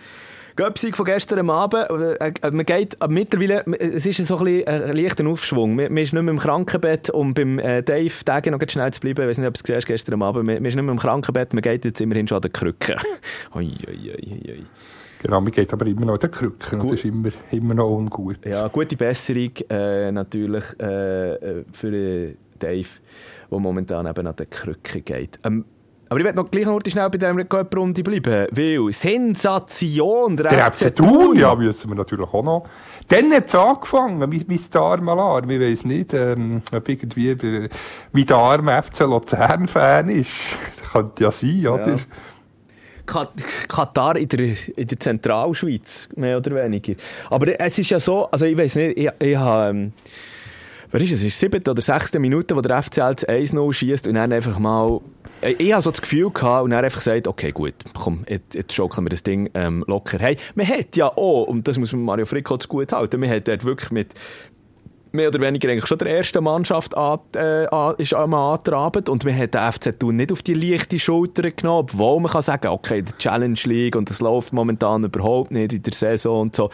[0.60, 4.68] Göpsig von gestern Abend, äh, äh, man geht, äh, mittlerweile, es ist so ein bisschen
[4.68, 5.74] ein leichter Aufschwung.
[5.74, 9.00] Man, man ist nicht mehr im Krankenbett, um beim äh, Dave Degen noch schnell zu
[9.00, 10.92] bleiben, ich weiß nicht, ob du es gesehen gestern Abend, man, man ist nicht mehr
[10.92, 12.96] im Krankenbett, man geht jetzt immerhin schon an den Krücken.
[13.54, 14.62] oi, oi, oi, oi.
[15.22, 18.44] Genau, mir geht aber immer noch den Krücken und das ist immer, immer noch ungut.
[18.44, 22.88] Ja, gute Besserung äh, natürlich äh, für Dave,
[23.50, 25.38] der momentan eben an den Krücken geht.
[25.42, 25.64] Ähm,
[26.10, 30.72] aber ich werde noch gleich noch schnell bei dieser Cup-Runde bleiben, weil Sensation, der, der
[30.72, 32.64] FC Thun, ja, müssen wir natürlich auch noch.
[33.06, 37.68] Dann hat es angefangen, wie, wie Star Malar, ich weiß nicht, ähm, ob irgendwie
[38.12, 40.30] wie der arme FC Luzern-Fan ist.
[40.80, 41.96] Das könnte ja sein, oder?
[43.06, 43.28] Ja.
[43.68, 46.94] Katar in der, in der Zentralschweiz, mehr oder weniger.
[47.30, 49.92] Aber es ist ja so, also ich weiß nicht, ich, ich habe...
[50.92, 51.22] Wer ist es?
[51.22, 55.00] Ist siebte oder sechste Minute, wo der FCL 1-0 schießt und dann einfach mal.
[55.40, 58.54] Äh, ich habe so das Gefühl gehabt und er einfach gesagt, okay, gut, komm, jetzt,
[58.54, 60.18] jetzt schaukeln wir das Ding ähm, locker.
[60.18, 63.30] Hey, man hat ja auch, und das muss man Mario Fricko zu gut halten, man
[63.30, 64.14] hat dort wirklich mit
[65.12, 68.66] mehr oder weniger eigentlich schon der ersten Mannschaft an, äh, an, ist und man hat
[69.54, 73.12] den FC Thun nicht auf die leichte Schulter genommen, obwohl man kann sagen, okay, die
[73.18, 76.68] Challenge League und das läuft momentan überhaupt nicht in der Saison und so.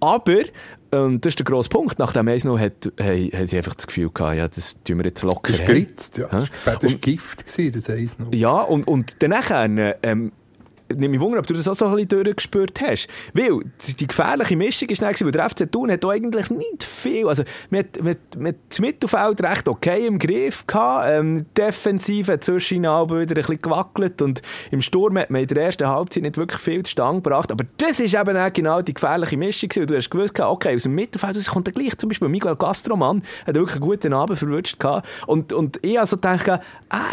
[0.00, 0.42] Aber,
[0.90, 3.86] und das ist der grosse Punkt, nach dem 1 hat, haben, haben sie einfach das
[3.86, 5.52] Gefühl gehabt, ja, das tun wir jetzt locker.
[5.52, 6.28] Das ist ja.
[6.28, 9.32] Das war Gift, das 1 Ja, und, und dann
[10.02, 10.32] ähm,
[10.94, 13.08] nehme mich wunder, ob du das auch so ein bisschen durchgespürt hast.
[13.34, 13.60] Weil
[13.98, 18.02] die gefährliche Mischung ist dann, weil der FC Thun hat eigentlich nicht viel, also mit,
[18.02, 23.26] mit, mit das Mittelfeld recht okay im Griff gehabt, ähm, defensiv hat zwischen wieder ein
[23.26, 27.22] bisschen gewackelt und im Sturm hat man in der ersten Halbzeit nicht wirklich viel zustande
[27.22, 30.74] gebracht, aber das ist eben auch genau die gefährliche Mischung gewesen, du hast gewusst, okay,
[30.74, 34.12] aus dem Mittelfeld aus kommt dann gleich zum Beispiel Miguel Gastroman, hat wirklich einen guten
[34.12, 36.60] Abend verwünscht gehabt und, und ich also denke,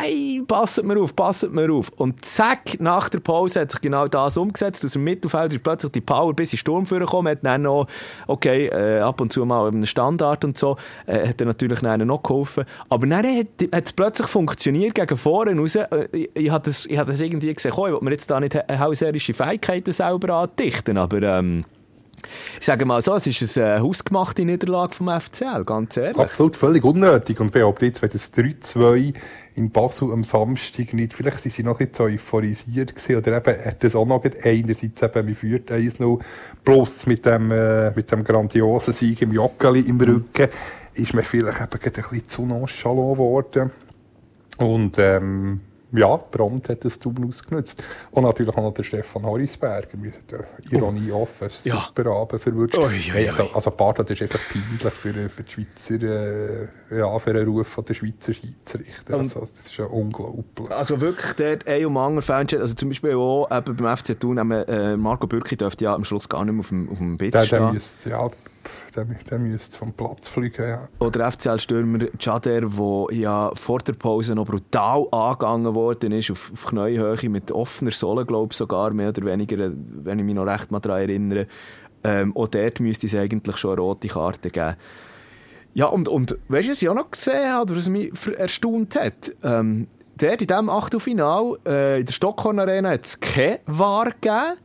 [0.02, 4.08] ey, passet mir auf, passet mir auf und zack, nach der Pause hat sich genau
[4.08, 4.86] das umgesetzt.
[4.86, 7.30] Aus dem Mittelfeld ist plötzlich die Power bis in Sturm gekommen.
[7.30, 7.88] Hat dann noch,
[8.28, 12.06] okay, äh, ab und zu mal einen Standard und so, äh, hat er natürlich dann
[12.06, 12.66] noch geholfen.
[12.90, 15.76] Aber dann hat, es plötzlich funktioniert gegen vorne raus.
[15.76, 18.40] Äh, ich, ich habe das, hab das irgendwie gesehen, oh, ich will mir jetzt da
[18.40, 21.66] nicht hauserische Fähigkeiten selber andichten, aber ähm,
[22.60, 26.18] ich sage mal so, es ist eine äh, hausgemachte Niederlage vom FCL, ganz ehrlich.
[26.18, 27.40] Absolut, völlig unnötig.
[27.40, 29.14] Und behaupte jetzt, wenn das 3-2
[29.56, 33.66] in Basel am Samstag nicht, vielleicht sind sie noch ein bisschen euphorisiert gewesen, oder eben
[33.66, 36.20] hat das auch noch einerseits eben, wie führt 1-0,
[36.64, 40.50] plus mit dem, äh, mit dem grandiosen Sieg im Joggeli im Rücken,
[40.94, 43.72] ist man vielleicht eben ein bisschen zu nonchalant geworden.
[44.58, 45.62] Und, ähm,
[45.94, 47.82] ja, prompt hat das Tun ausgenutzt.
[48.12, 51.24] Und natürlich auch noch der Stefan Horisberger mit der Ironie oh.
[51.24, 51.50] offen.
[51.64, 51.86] Ja.
[51.88, 52.78] Super Abend verwünscht.
[52.78, 56.02] Oh, ja, also, also ist einfach peinlich für, für die Schweizer,
[56.92, 59.18] äh, ja, für den Ruf der Schweizer Schiedsrichter.
[59.18, 60.72] Also, das ist ja unglaublich.
[60.72, 64.38] Also wirklich, dort ein und andere Fans, also zum Beispiel auch eben beim FC Thun,
[64.52, 67.36] äh, Marco Bürki dürfte ja am Schluss gar nicht mehr auf dem, auf dem Bett
[67.40, 67.50] stehen.
[67.50, 68.30] Der, der müsste, ja,
[68.96, 70.88] der, der müsste vom Platz fliegen, ja.
[71.00, 76.66] Oder FCL-Stürmer Jader, der ja vor der Pause noch brutal angegangen worden ist, auf, auf
[76.68, 80.72] Knäuhöhe mit offener Sohle, glaube ich sogar, mehr oder weniger, wenn ich mich noch recht
[80.72, 81.48] mal daran erinnere.
[82.04, 84.76] Ähm, auch dort müsste es eigentlich schon eine rote Karte geben.
[85.74, 89.32] Ja, und, und weißt du, was ich auch noch gesehen habe, was mich erstaunt hat?
[89.44, 94.58] Ähm, der in diesem Achtelfinal äh, in der Stockholm Arena hat es keine Wahr gegeben.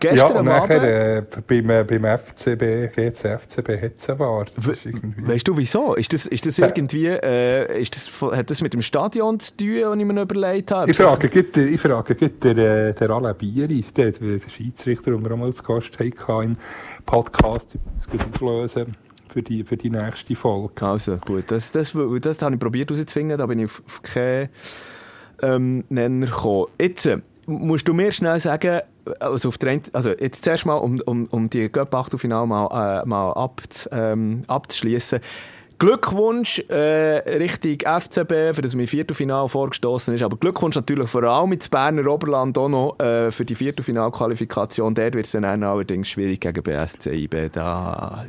[0.00, 4.54] Gestern ja, und nachher, äh, beim, äh, beim FCB, GCFCB hat es erwartet.
[4.56, 5.94] Weißt du wieso?
[5.94, 9.82] Ist das, ist das irgendwie, äh, ist das, hat das mit dem Stadion zu tun,
[9.84, 10.90] was ich mir noch überlegt habe?
[10.90, 15.12] Ich frage, gibt der, ich frage, gibt der, der, der Alain Bieri, der, der Schiedsrichter,
[15.12, 16.56] den wir auch mal als Gast hatten im
[17.06, 17.68] Podcast,
[18.10, 18.96] das auflösen
[19.32, 20.86] für die, für die nächste Folge.
[20.86, 24.02] Also gut, das, das, das, das habe ich probiert herauszufinden, da bin ich auf, auf
[24.02, 24.48] keinen
[25.42, 26.66] ähm, Nenner gekommen.
[26.80, 28.80] Jetzt, äh, musst du mir schnell sagen,
[29.20, 33.32] also, auf der, also jetzt zuerst mal, um, um, um die Göpp-Achtelfinale mal, äh, mal
[33.32, 35.20] ab, ähm, abzuschließen.
[35.78, 36.76] Glückwunsch äh,
[37.38, 40.22] Richtung FCB, für das mein Viertelfinale vorgestoßen ist.
[40.22, 44.94] Aber Glückwunsch natürlich vor allem ins Berner Oberland auch noch äh, für die Viertelfinalqualifikation.
[44.94, 47.50] Dort wird es dann allerdings schwierig gegen BSC IB.
[47.52, 48.24] Da.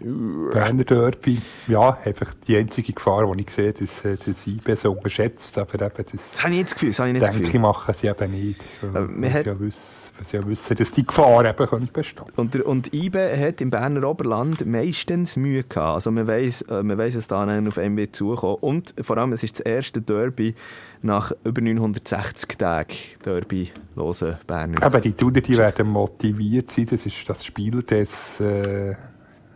[0.52, 4.92] Berner Derby, ja, einfach die einzige Gefahr, die ich sehe, dass äh, das IB so
[4.92, 5.58] unterschätzt.
[5.58, 6.90] Aber eben das, das habe ich nicht das Gefühl.
[6.90, 7.60] Das habe ich nicht das Gefühl.
[7.60, 8.62] machen sie eben nicht.
[8.84, 13.38] Äh, ja wissen sie ja wissen, dass die Gefahr eben könnte bestehen und, und IBE
[13.38, 15.96] hat im Berner Oberland meistens Mühe gehabt.
[15.96, 18.58] Also man weiss, äh, man weiss dass da auf einen wird zukommen.
[18.62, 20.56] Und vor allem, es ist das erste Derby
[21.02, 24.82] nach über 960 Tagen Derby losen Berner.
[24.82, 26.88] Aber die Tuner, die werden motiviert sein.
[26.90, 28.96] Das ist das Spiel des, äh,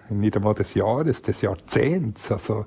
[0.09, 2.31] nicht einmal des Jahres, des Jahrzehnts.
[2.31, 2.65] Also,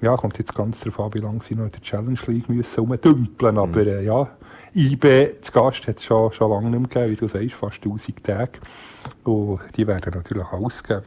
[0.00, 2.80] ja, kommt jetzt ganz darauf an, wie lange sie noch in der Challenge League müssen
[2.80, 3.54] rumdümpeln.
[3.54, 3.58] Mhm.
[3.58, 4.28] Aber äh, ja,
[4.78, 7.84] IB zu Gast hat es schon, schon lange nicht mehr gegeben, wie du sagst, fast
[7.84, 8.52] 1000 Tage.
[9.24, 11.02] Und die werden natürlich ausgeben.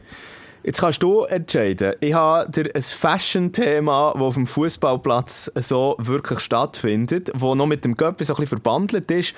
[0.62, 1.94] Jetzt kannst du entscheiden.
[2.00, 7.84] Ich habe dir ein Fashion-Thema, das auf dem Fußballplatz so wirklich stattfindet, das noch mit
[7.84, 9.34] dem Göppi so ein bisschen verbandelt ist.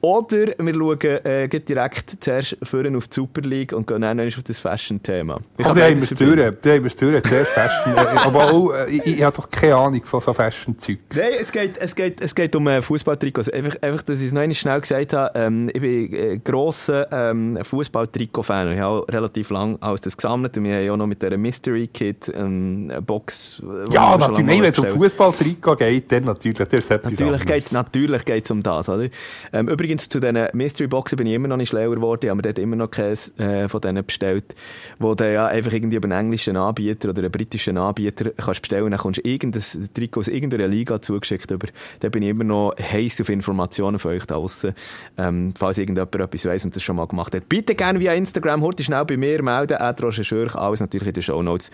[0.00, 4.42] Oder wir schauen äh, direkt zuerst vorne auf die Super League und gehen dann auf
[4.44, 5.40] das Fashion-Thema.
[5.56, 7.94] Ich oh, die haben wir es durch, es zuerst Fashion.
[7.98, 10.98] Äh, aber auch, äh, ich, ich habe doch keine Ahnung von so Fashion-Zeug.
[11.14, 13.48] Nein, es geht, es geht, es geht um äh, Fußballtrikots.
[13.50, 17.08] Einfach, einfach, dass ich es noch einmal schnell gesagt habe, ähm, ich bin äh, grosser
[17.10, 18.72] ähm, Fußballtrikot-Fan.
[18.72, 21.36] Ich habe relativ lange alles das gesammelt und wir haben ja auch noch mit dieser
[21.36, 23.62] Mystery Kit ähm, eine Box.
[23.90, 26.58] Ja, natürlich, nein, wenn es um Fußballtrikot geht, dann natürlich.
[26.58, 29.08] Das ist natürlich geht natürlich geht's um das, oder?
[29.52, 32.20] Ähm, übrigens, zu diesen Mystery-Boxen bin ich immer noch nicht schlauer geworden.
[32.24, 34.54] Ich habe mir dort immer noch keines äh, von denen bestellt,
[34.98, 38.90] wo du ja einfach irgendwie über einen englischen Anbieter oder einen britischen Anbieter kannst bestellen
[38.90, 39.62] dann kommst du irgendein
[39.94, 41.68] Trikot aus irgendeiner Liga zugeschickt über.
[42.00, 44.74] Da bin ich immer noch heiß auf Informationen von euch da draussen.
[45.16, 47.48] Ähm, falls irgendjemand etwas weiss und das schon mal gemacht hat.
[47.48, 51.22] Bitte gerne via Instagram, heute schnell bei mir melden, Roger Schürch, alles natürlich in den
[51.22, 51.70] Show Notes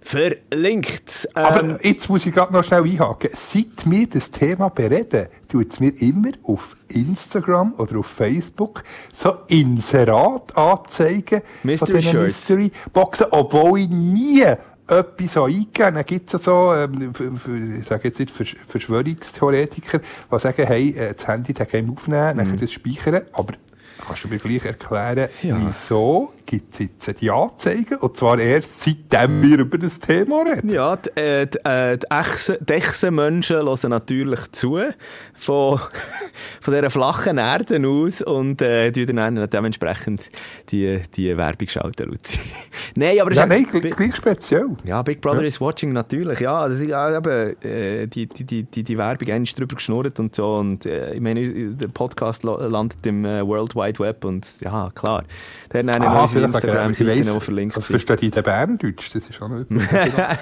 [0.00, 1.28] verlinkt.
[1.36, 3.30] Ähm, Aber jetzt muss ich gerade noch schnell einhaken.
[3.34, 9.36] Seit wir das Thema bereden, tut es mir immer auf Instagram oder auf Facebook so
[9.48, 14.44] Inserat anzeigen Mystery von Mystery Boxen, obwohl ich nie
[14.88, 15.94] etwas eingeben.
[15.94, 17.12] Dann gibt es so, ähm,
[17.80, 18.32] ich sage jetzt nicht
[18.66, 22.38] Verschwörungstheoretiker, die sagen, hey, äh, das Handy das Game aufnehmen, mhm.
[22.38, 23.54] dann das speichern, aber
[24.06, 25.58] kannst du mir gleich erklären, ja.
[25.60, 27.98] wieso gibt es jetzt die Anzeigen.
[27.98, 30.70] Und zwar erst seitdem wir über das Thema reden.
[30.70, 34.80] Ja, die, äh, die, äh, die Echsenmenschen hören natürlich zu
[35.34, 35.78] von,
[36.60, 40.30] von dieser flachen Erde aus und äh, die dann dementsprechend
[40.70, 42.40] die, die Werbung schalten, Luzi.
[42.94, 43.32] nein, aber...
[43.34, 44.68] Ja, nein, gleich, gleich speziell.
[44.84, 45.48] Ja, Big Brother ja.
[45.48, 46.40] is watching natürlich.
[46.40, 50.34] Ja, das ist, ja, eben, äh, die, die, die, die Werbung eigentlich drüber geschnurrt und
[50.34, 54.90] so und äh, ich meine, der Podcast landet im äh, World Wide Web und ja,
[54.94, 55.24] klar.
[55.72, 57.82] Der hat eine neue Instagram-Seite, die verlinkt sind.
[57.82, 60.38] Das versteht jeder Berndeutsch, das ist auch noch etwas.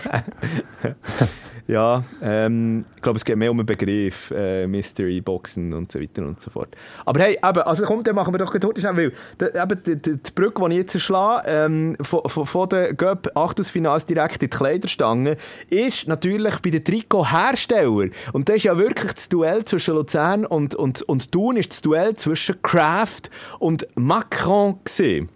[1.67, 6.01] ja, ähm, ich glaube, es geht mehr um einen Begriff, äh, Mystery Boxen und so
[6.01, 6.69] weiter und so fort.
[7.05, 9.97] Aber hey, eben, also komm, dann machen wir doch heute schnell, weil die, eben, die,
[9.97, 14.43] die, die Brücke, die ich jetzt schlage, ähm, von, von, von der Göpp Achtelfinals direkt
[14.43, 15.37] in die Kleiderstange,
[15.71, 18.13] ist natürlich bei den Trikotherstellern.
[18.33, 21.81] Und das ist ja wirklich das Duell zwischen Luzern und, und, und Thun, ist das
[21.81, 25.29] Duell zwischen Kraft und Macron gesehen.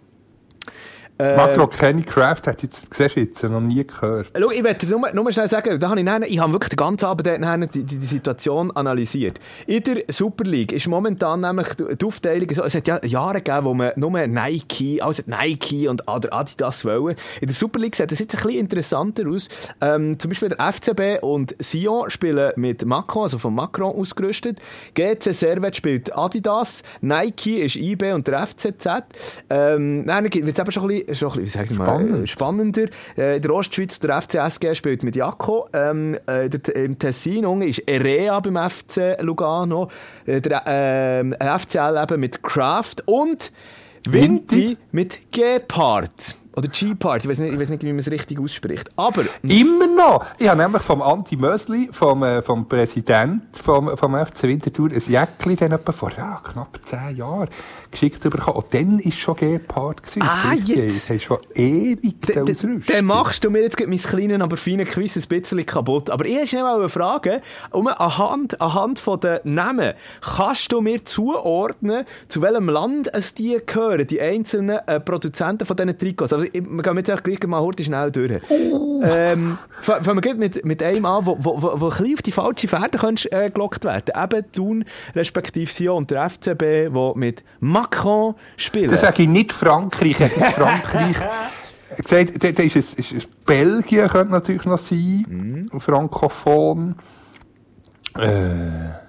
[1.21, 4.31] Äh, Macro Kenny Craft hat jetzt, siehst jetzt noch nie gehört.
[4.37, 6.77] Schau, ich werde nur, nur schnell sagen, da habe ich, dann, ich habe wirklich den
[6.77, 9.39] ganzen Abend die, die, die, Situation analysiert.
[9.67, 13.65] In der Super League ist momentan nämlich die Aufteilung so, es hat ja Jahre gegeben,
[13.65, 17.15] wo man nur Nike, also Nike und Adidas wollen.
[17.39, 19.47] In der Super League sieht es jetzt ein bisschen interessanter aus.
[19.79, 24.59] Ähm, zum Beispiel der FCB und Sion spielen mit Macron, also von Macron ausgerüstet.
[24.95, 28.87] GC Servet spielt Adidas, Nike ist IB und der FCZ.
[29.49, 32.29] Ähm, dann wird es aber schon ein bisschen auch ein bisschen, mal, Spannend.
[32.29, 32.85] spannender.
[33.17, 35.67] Äh, in der Ostschweiz, der FCSG spielt mit Jaco.
[35.73, 39.89] Ähm, äh, Im Tessin ist Erea beim FC Lugano.
[40.25, 43.03] Äh, der äh, FCL eben mit Kraft.
[43.05, 43.51] Und
[44.07, 46.35] Vinti mit Gepard.
[46.53, 48.89] Oder G-Part, ich weiß nicht, ich weiß nicht, wie man es richtig ausspricht.
[48.97, 49.23] Aber...
[49.41, 50.25] Immer noch!
[50.37, 55.01] Ich habe nämlich vom Anti Mösli, vom, äh, vom Präsident vom, vom FC Winterthur, ein
[55.07, 57.47] Jäckchen dann etwa vor ja, knapp zehn Jahren
[57.89, 58.57] geschickt bekommen.
[58.57, 60.01] Und dann war schon G-Part.
[60.19, 61.09] Ah, jetzt!
[61.09, 62.83] Das ist schon ewig der Ausrüstung.
[62.85, 66.09] Dann machst du mir jetzt mein kleines, aber feines Quiz ein bisschen kaputt.
[66.09, 67.41] Aber ich wollte eine Frage.
[67.71, 73.57] Um, anhand, anhand von den Namen, kannst du mir zuordnen, zu welchem Land es die
[73.65, 76.40] gehören, die einzelnen äh, Produzenten von diesen Trikots?
[76.41, 78.41] Also, wir gehen jetzt gleich mal heute schnell durch.
[78.49, 79.01] Oh.
[79.03, 82.67] Ähm, fangen wir mit, mit einem an, wo, wo, wo, wo ein auf die falsche
[82.67, 84.11] Pferde könntest, äh, gelockt werden.
[84.15, 88.91] Eben Thun, respektive Sion und der FCB, wo mit Macron spielen.
[88.91, 91.17] Das sage ich nicht Frankreich, ich Frankreich.
[91.97, 95.25] gesagt, da, da ist, es, ist es Belgien könnte natürlich noch sein,
[95.71, 95.79] mhm.
[95.79, 96.95] Frankophon.
[98.17, 99.00] Äh,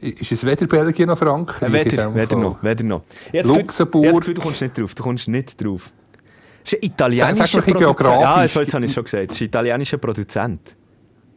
[0.00, 1.72] ist es weder Belgien noch Frankreich?
[1.72, 3.02] Weder, weder noch, weder noch.
[3.32, 4.04] Jetzt Luxemburg.
[4.04, 5.92] Jetzt du kommst nicht drauf, du kommst nicht drauf.
[6.62, 8.20] Das ist ein italienischer Produzent.
[8.20, 9.30] Ja, jetzt, jetzt habe ich es schon gesagt.
[9.30, 10.76] Das ist ein italienischer Produzent.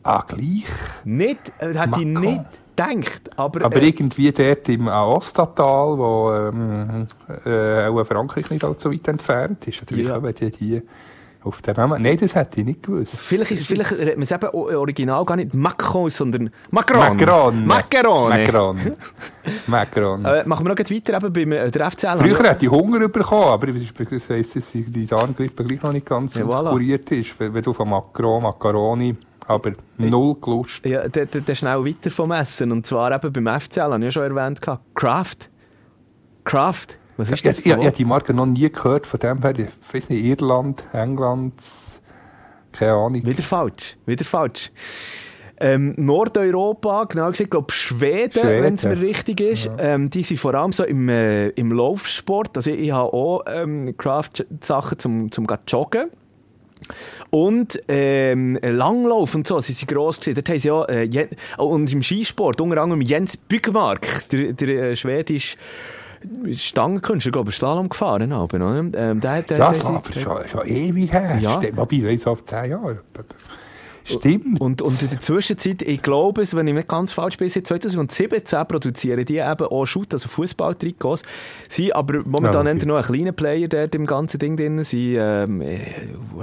[0.03, 0.65] Ah, gleich?
[1.05, 2.41] Nicht, hätte ich nicht
[2.75, 3.37] gedacht.
[3.37, 7.07] Aber, aber äh, irgendwie dort im Aostatal, wo ähm,
[7.45, 9.81] äh, auch Frankreich nicht allzu weit entfernt ist.
[9.81, 10.19] Natürlich ja.
[10.19, 10.81] die, die
[11.43, 12.01] auf den Namen?
[12.01, 13.15] Nein, das hätte ich nicht gewusst.
[13.15, 17.17] Vielleicht, ist, vielleicht redet man es eben original gar nicht Macron, sondern Macron.
[17.17, 17.65] Macron.
[17.65, 18.29] Macron.
[18.29, 18.77] Macron.
[19.67, 20.25] Macron.
[20.25, 22.19] äh, machen wir noch weiter eben beim äh, der FCL.
[22.19, 26.35] Früher hätte ich Hunger bekommen, aber das heisst, dass die Darmgrippe gleich noch nicht ganz
[26.35, 26.71] ja, voilà.
[26.71, 27.39] kuriert ist.
[27.39, 29.15] Wenn du von Macron, Macaroni
[29.47, 30.85] aber null gelust.
[30.85, 32.71] Ja, der, der, der schnell weiter vom Essen.
[32.71, 34.61] Und zwar eben beim FCL, habe ich ja schon erwähnt.
[34.95, 35.49] Kraft.
[36.43, 36.97] Kraft.
[37.17, 37.59] Was ist das?
[37.59, 40.23] Ich, ich, ich habe die Marke noch nie gehört, von dem her, ich weiß nicht,
[40.23, 41.53] Irland, England,
[42.71, 43.25] keine Ahnung.
[43.25, 43.97] Wieder falsch.
[44.05, 44.71] Wieder falsch.
[45.59, 48.63] Ähm, Nordeuropa, genau gesagt, ich glaube Schweden, Schweden.
[48.63, 49.69] wenn es mir richtig ist.
[49.77, 52.57] Ähm, die sind vor allem so im, äh, im Laufsport.
[52.57, 56.09] Also ich, ich habe auch ähm, Craft-Sachen zum, zum joggen.
[57.29, 60.35] Und ähm, Langlauf und so, sie sind gross gewesen.
[60.35, 64.69] Dort haben sie ja, äh, oh, und im Skisport, unter anderem Jens Bygmark, der, der
[64.69, 65.55] äh, schwedische
[66.55, 68.31] Stangenkünstler, glaube ich, Slalom gefahren.
[68.31, 68.59] Oder?
[68.59, 71.37] Ähm, der, der, Ja, der, das war aber schon, schon ewig her.
[71.39, 71.57] Ja.
[71.57, 73.01] Stimmt, wobei, ich weiss, auf 10 Jahre.
[74.05, 74.59] Stimmt.
[74.59, 77.67] Und, und in der Zwischenzeit, ich glaube es, wenn ich nicht ganz falsch bin, seit
[77.67, 81.23] 2017 produzieren die eben auch Shoot, also Fußballtrikots.
[81.69, 84.83] Sie aber momentan Ja, noch ein kleiner Player dort im ganzen Ding drin.
[84.83, 85.79] Sie, ähm, äh,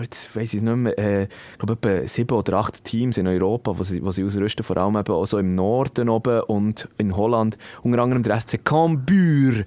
[0.01, 3.79] jetzt weiss ich nicht mehr, äh, ich glaube etwa sieben oder acht Teams in Europa,
[3.79, 7.59] wo sie, sie ausrüsten, vor allem eben auch so im Norden oben und in Holland,
[7.83, 9.65] unter anderem der SC Cambuur,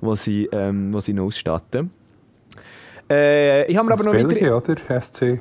[0.00, 1.90] wo sie, ähm, wo sie noch ausstatten.
[3.10, 4.56] Äh, ich habe mir aber noch Belgien, weiter...
[4.88, 5.00] oder?
[5.02, 5.40] SC.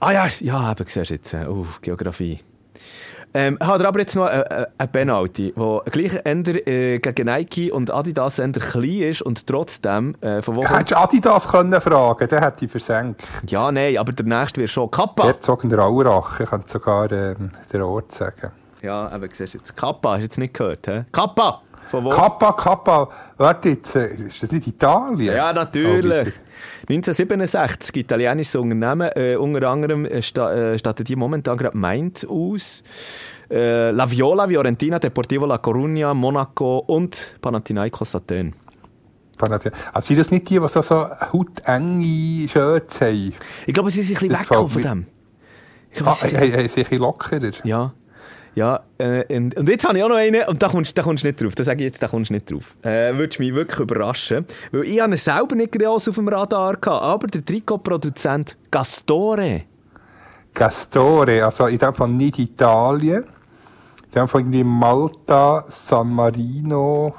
[0.00, 1.34] Ah ja, ja, eben, siehst du jetzt.
[1.34, 2.40] Uh, Geografie.
[3.34, 7.72] Ähm, hat er aber jetzt noch eine, eine- eine Penalty, wo gleich äh, gegen Nike
[7.72, 10.68] und Adidas eher klein ist und trotzdem äh, von wo.
[10.68, 13.22] Hättest du Adidas können fragen, der hätte ich versenkt.
[13.46, 15.24] Ja, nein, aber der nächste wird schon Kappa.
[15.24, 18.50] Herzog in der Aurach, ich könnte sogar ähm, den Ort sagen.
[18.82, 19.74] Ja, eben, siehst du jetzt.
[19.78, 21.04] Kappa, hast du jetzt nicht gehört, hä?
[21.12, 21.62] Kappa!
[21.92, 22.08] Von wo?
[22.08, 25.34] Kappa, Kappa, warte jetzt, äh, ist das nicht Italien?
[25.36, 26.24] Ja, Oh, natürlich.
[26.24, 26.40] bitte.
[26.88, 32.82] 1967, italienisches Unternehmen, äh, unter anderem äh, äh, stattet die momentan gerade Mainz aus.
[33.50, 38.54] Äh, La Viola, Fiorentina, Deportivo La Coruña, Monaco und Panathinaikos Athen.
[39.92, 43.34] Also sind das nicht die, die so, so hautenge Shirts haben?
[43.66, 45.06] Ich glaube, sie sind ein bisschen weggekommen von dem.
[45.90, 47.50] Ich glaube, Ah, sie sind ein bisschen lockerer?
[47.64, 47.92] Ja.
[48.54, 51.24] Ja, äh, und, und jetzt habe ich auch noch einen, und da kommst, da kommst
[51.24, 51.54] du nicht drauf.
[51.54, 52.76] Da sage ich jetzt, da kommst du nicht drauf.
[52.82, 54.44] Äh, Würdest mich wirklich überraschen.
[54.70, 59.62] Weil ich habe ihn selber nicht gross auf dem Radar gehabt, aber der Trikotproduzent Gastore.
[60.52, 63.24] Gastore, also in dem Fall nicht Italien.
[64.04, 67.14] In dem Fall irgendwie Malta, San Marino,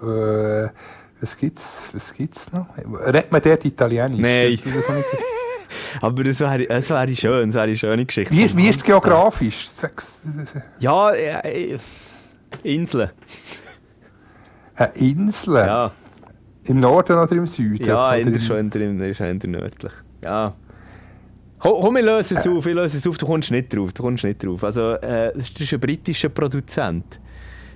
[0.00, 0.68] äh,
[1.20, 2.66] was gibt's, was gibt's noch?
[3.04, 4.20] Redet man dort Italienisch?
[4.20, 4.58] Nein.
[6.00, 8.34] Aber das wäre, das wäre schön, das wäre eine schöne Geschichte.
[8.34, 9.68] Wie, wie ist es geografisch?
[10.78, 11.78] Ja, äh, äh,
[12.62, 13.10] Inseln.
[14.74, 15.54] Eine Insel?
[15.56, 15.92] Ja,
[16.64, 17.84] Im Norden oder im Süden?
[17.84, 19.92] ja, Oder in schon in der, in der, schon in der nördlich.
[20.22, 20.54] Ja.
[21.58, 24.02] Komm, komm, wir lösen es auf, ich löse es auf, du kommst nicht drauf, du
[24.02, 24.62] kommst nicht drauf.
[24.62, 27.20] Also, äh, das ist ein britischer Produzent.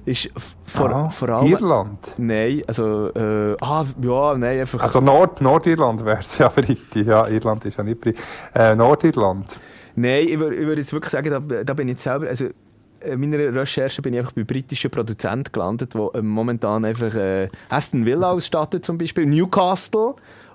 [0.04, 0.30] Ist
[0.64, 1.46] vor, Ah, vor allem...
[1.46, 2.14] Irland.
[2.16, 4.80] Nein, also, äh, ah, ja, nein, einfach...
[4.80, 7.06] Also Nord Nordirland wäre es ja britisch.
[7.06, 8.20] Ja, Irland ist ja nicht britisch.
[8.54, 9.46] Äh, Nordirland.
[9.94, 12.46] Nein, ich würde würd jetzt wirklich sagen, da, da bin ich selber, also
[13.04, 17.48] in meiner Recherche bin ich einfach bei britischen Produzenten gelandet, die äh, momentan einfach äh,
[17.68, 20.14] Aston Villa ausstatten zum Beispiel, Newcastle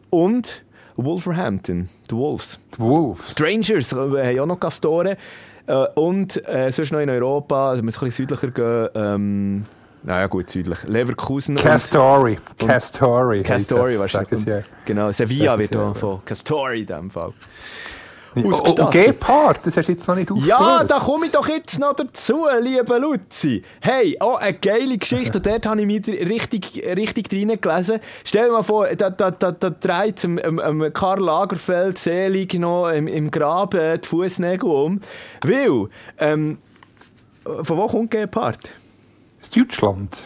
[0.09, 2.59] und Wolverhampton, die Wolves.
[2.75, 3.35] Die Wolves.
[3.35, 5.15] Die Rangers äh, haben auch noch Gastoren
[5.67, 9.65] äh, und äh, sonst noch in Europa, also wir müssen ein bisschen südlicher gehen, ähm,
[10.03, 12.37] naja gut, südlich, Leverkusen und Castori.
[12.57, 13.43] Castori.
[13.43, 14.61] Castori, du, Ja.
[14.85, 17.33] genau, Sevilla wird auch von Castori in dem Fall.
[18.45, 19.05] Oh, ausgestattet.
[19.05, 20.91] Gepard, das hast du jetzt noch nicht Ja, aufgelöst.
[20.91, 23.63] da komme ich doch jetzt noch dazu, liebe Luzi.
[23.81, 25.37] Hey, oh, eine geile Geschichte.
[25.39, 27.99] Und dort habe ich mich richtig, richtig reingelesen.
[28.23, 32.89] Stell dir mal vor, da, da, da, da dreht am, am Karl Lagerfeld selig noch
[32.89, 35.01] im, im Graben die Fußnägel um.
[35.43, 35.87] Weil,
[36.19, 36.57] ähm,
[37.43, 38.59] von wo kommt Gepard?
[39.41, 40.17] Ist Deutschland.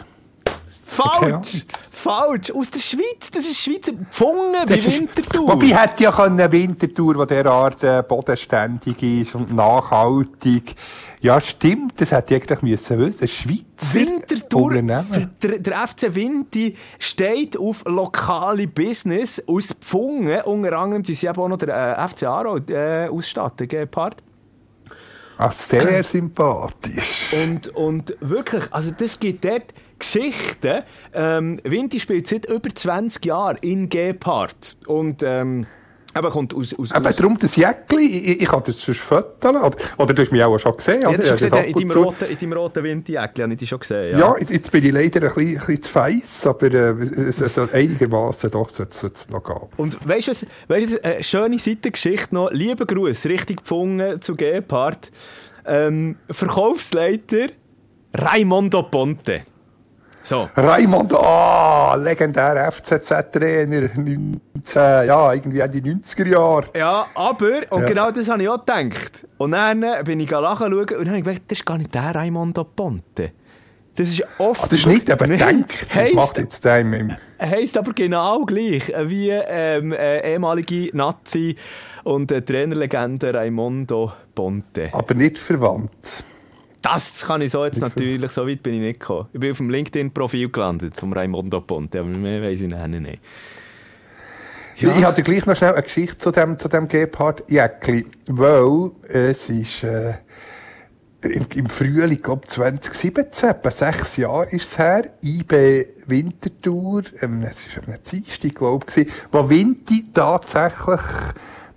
[0.92, 1.66] Falsch!
[1.90, 2.52] Falsch!
[2.52, 3.32] Aus der Schweiz!
[3.32, 5.48] Das ist Schweizer Pfungen bei Winterthur!
[5.48, 10.76] Wobei hätte ja können eine Wintertour, die derart äh, bodenständig ist und nachhaltig.
[11.22, 13.28] Ja, stimmt, das hätte ich eigentlich müssen wissen.
[13.30, 14.82] Schweizer Winterthur,
[15.42, 20.42] der, der FC Winti steht auf lokale Business aus Pfungen.
[20.42, 24.18] Unter anderem, die sie eben auch noch der äh, FC Aro äh, ausstatten, Gepard.
[25.38, 27.34] Ah, sehr sympathisch.
[27.34, 30.84] Und, und wirklich, also das gibt dort Geschichten.
[31.14, 34.76] Ähm, Winti spielt seit über 20 Jahren in Gepard.
[34.88, 35.66] Und ähm,
[36.18, 36.78] eben kommt aus...
[36.78, 39.64] aus, Aber aus darum das Jäckli, ich, ich, kann das sonst fotografieren.
[39.64, 41.02] Oder, oder du hast mich auch schon gesehen.
[41.02, 43.60] ja, das du habe gesehen, in das deinem roten, in deinem roten Winti-Jäckchen habe ich
[43.60, 44.20] dich schon gesehen.
[44.20, 46.90] Ja, jetzt, jetzt bin ich leider ein bisschen, ein bisschen zu feiss, aber äh,
[47.30, 49.70] es, einigermaßen doch sollte es noch gehen.
[49.78, 52.52] Und weißt du, weißt du, eine schöne Seitengeschichte noch.
[52.52, 55.12] Lieber Gruß, richtig gefunden zu Gepard.
[55.66, 57.48] Ähm, Verkaufsleiter
[58.14, 59.44] Raimondo Ponte.
[60.24, 60.50] So.
[60.56, 64.38] Raimond, ah, legendärer FCZ-Trainer, 19,
[64.76, 66.66] ja, irgendwie Ende 90er Jahre.
[66.76, 67.88] Ja, aber, und Ja.
[67.88, 69.28] genau das habe ich auch gedacht.
[69.38, 72.14] Und dann bin ich nachschauen und dann habe ich gedacht, das ist gar nicht der
[72.16, 73.32] Raimondo Ponte.
[73.96, 74.64] Das ist oft.
[74.64, 75.30] Ah, das ist nicht Nein,
[75.66, 75.88] gedacht.
[75.90, 81.56] Das heisst- macht jetzt der im Heißt aber genau gleich wie ähm, äh, ehemalige Nazi
[82.04, 84.90] und äh, Trainerlegende Raimondo Ponte.
[84.94, 86.24] aber nicht verwandt.
[86.82, 89.28] Das kann ich so jetzt natürlich, so weit bin ich nicht gekommen.
[89.34, 93.22] Ich bin auf dem LinkedIn-Profil gelandet vom Raimondo Ponte, aber mehr weiß ich nicht.
[94.78, 94.96] Ja.
[94.98, 99.48] Ich hatte gleich noch schnell eine Geschichte zu dem, zu dem Gebhard Jäckli, weil es
[99.48, 100.16] ist äh,
[101.22, 107.64] im, im Frühling, glaube 2017, etwa sechs Jahre ist es her, IB Winterthur, ähm, es
[107.76, 111.02] war am Dienstag, glaube ich, wo Vinti tatsächlich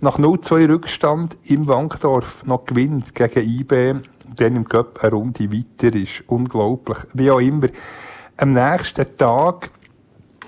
[0.01, 3.95] nach 0-2 Rückstand im Wankdorf noch gewinnt gegen IB,
[4.35, 6.23] dann im Cup eine Runde weiter ist.
[6.27, 6.97] Unglaublich.
[7.13, 7.67] Wie auch immer.
[8.37, 9.69] Am nächsten Tag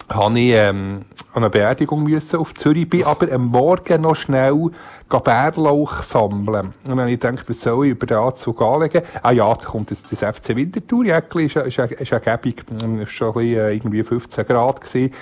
[0.09, 4.71] habe ich ähm, an eine Beerdigung müssen auf Zürich, bin aber am Morgen noch schnell
[5.09, 6.67] Bärlauch sammeln.
[6.67, 9.01] Und dann habe ich gedacht, was soll ich über den Anzug anlegen?
[9.21, 13.11] Ah ja, da kommt das, das FC Winterthur-Jäckli, ist, ist, ja- ist ja gäbig, es
[13.11, 14.81] schon ein bisschen, äh, irgendwie 15 Grad.
[14.81, 15.13] Gewesen.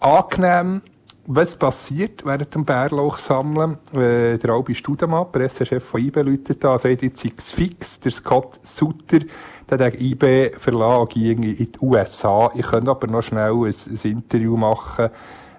[0.00, 0.82] Angenehm,
[1.26, 3.78] was passiert während dem Bärlauch sammeln?
[3.92, 8.58] Äh, der Albi Studemann, Pressechef von IB, läutet da, sagt, jetzt sei fix, der Scott
[8.62, 9.20] Sutter,
[9.70, 12.50] der hat IB verlassen, ging in die USA.
[12.54, 15.10] Ich könnte aber noch schnell ein, ein Interview machen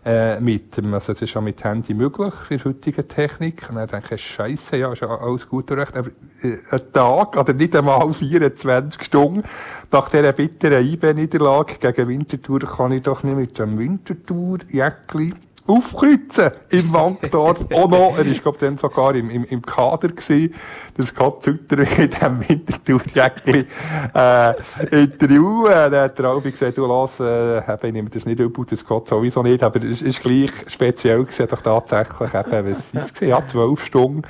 [0.06, 3.68] äh, mit dem, also es ist ja mit Handy möglich für heutige Technik.
[3.70, 5.98] Und dann denke ich, Scheiße, ja, ist ja alles gut und recht.
[5.98, 6.10] Aber
[6.44, 9.44] äh, ein Tag, oder nicht einmal 24 Stunden
[9.92, 15.34] nach dieser bitteren IB-Niederlage gegen Winterthur kann ich doch nicht mit dem Winterthur-Jäckli
[15.68, 17.60] aufkreuzen im Wankdorf.
[17.74, 20.54] auch noch, er ist, glaube dann sogar im, im, im Kader gewesen.
[20.98, 23.66] Der Scott Sutter in diesem Winterthur-Jäckli
[24.14, 25.66] äh, Interview.
[25.68, 28.66] Äh, dann hat der Albi gesagt, du lass, äh, eben, ich nehme das nicht übel,
[28.66, 32.96] der Scott sowieso nicht, aber es ist gleich speziell gewesen, doch tatsächlich eben, was ist
[32.96, 33.30] es gewesen?
[33.30, 34.22] Ja, zwölf Stunden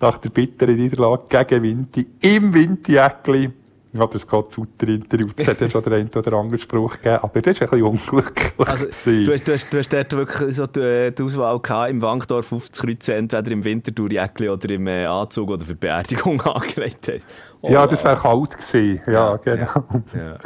[0.00, 3.50] nach der bitteren Niederlage gegen Winti im Winti-Jäckli.
[3.96, 7.18] Ja, der Scott Sutter Interview, das hat ja schon der eine oder andere Spruch gegeben,
[7.22, 8.52] aber das ist ein bisschen unglücklich.
[8.58, 12.02] Also, du, hast, du, hast, du hast dort wirklich so die, die Auswahl gehabt, im
[12.02, 17.26] Wankdorf aufzukreuzen, entweder im Winterthur-Jäckli oder im äh, Anzug oder für Beerdigung angelegt hast.
[17.60, 19.00] Oh, Ja, das wäre kalt gewesen.
[19.06, 19.84] Ja, genau.
[20.12, 20.38] Ja.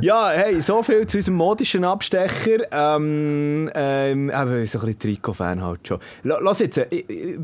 [0.00, 2.60] Ja, hey, so viel zu unserem modischen Abstecher.
[2.72, 5.98] Ähm, ähm, eben, so ein bisschen Trikot-Fan halt schon.
[6.24, 7.38] La- Lass jetzt, äh, ich- ich-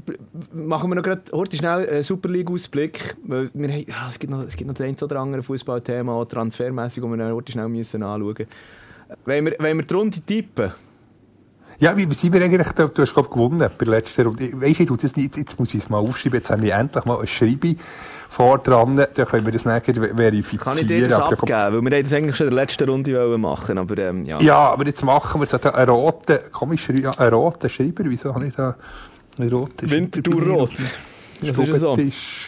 [0.52, 3.16] machen wir noch gerade heute schnell einen Super League-Ausblick.
[3.28, 7.10] ja, es, gibt noch, es gibt noch das ein oder andere Fußballthema, auch transfermässig, das
[7.10, 8.46] wir noch heute schnell müssen anschauen müssen.
[9.24, 10.72] Wollen wir, wollen wir die Runde tippen?
[11.78, 14.50] Ja, wie sind wir eigentlich, du, du hast glaub, gewonnen bei der letzten Runde.
[14.60, 17.18] Weisst du, ich nicht, jetzt muss ich es mal aufschreiben, jetzt haben wir endlich mal
[17.20, 17.76] ein Schreibe
[18.30, 20.60] vor dran, dann können wir das nachher ver- verifizieren.
[20.60, 21.50] Kann ich dir das Aber, abgeben?
[21.50, 24.40] Weil wir das eigentlich schon in der letzten Runde wollen machen aber ähm, ja.
[24.40, 25.54] Ja, aber jetzt machen wir es.
[25.64, 28.76] Einen roten, komisch, einen roten Schreiber, wieso habe ich da
[29.36, 30.70] einen roten Winterthur-Rot.
[31.42, 31.96] Das ist so.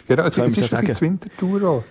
[0.07, 0.95] Genau, es ist so schon sagen.
[0.99, 1.83] Winterthur-Rot.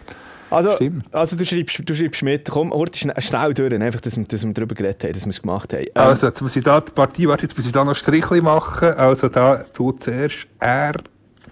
[0.49, 1.15] Also, Stimmt.
[1.15, 4.53] also du, schreibst, du schreibst mit, komm, schnell, schnell durch, einfach, dass wir, dass wir
[4.53, 5.81] darüber geredet haben, dass wir es gemacht haben.
[5.83, 8.43] Ähm, Also, jetzt muss ich da die Partie, warte, jetzt muss ich da noch Strichli
[8.43, 8.93] machen.
[8.95, 10.93] Also, da tut zuerst R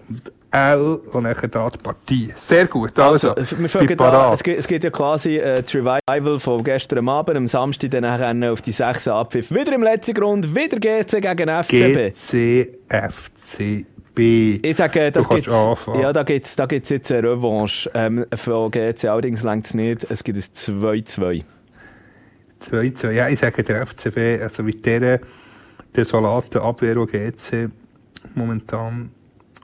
[0.08, 2.32] und L und dann da die Partie.
[2.36, 2.98] Sehr gut.
[2.98, 4.34] Also, Also, wir parat.
[4.34, 8.44] Es geht, es geht ja quasi äh, das Revival von gestern Abend, am Samstag dann
[8.44, 9.50] auf die 6 Abpfiff.
[9.50, 12.14] Wieder im letzten Grund, wieder GC gegen FCB.
[12.14, 13.86] GCFCB.
[14.66, 17.88] Ich sage, das Du kannst gibt's, ja, da gibt es da gibt's jetzt eine Revanche
[17.94, 20.10] ähm, von GC, allerdings längt es nicht.
[20.10, 21.44] Es gibt ein 2-2.
[22.70, 23.10] 2-2.
[23.12, 25.20] Ja, ich sage der FCB, also mit der
[25.96, 27.70] desolaten Abwehr, die GC
[28.34, 29.10] momentan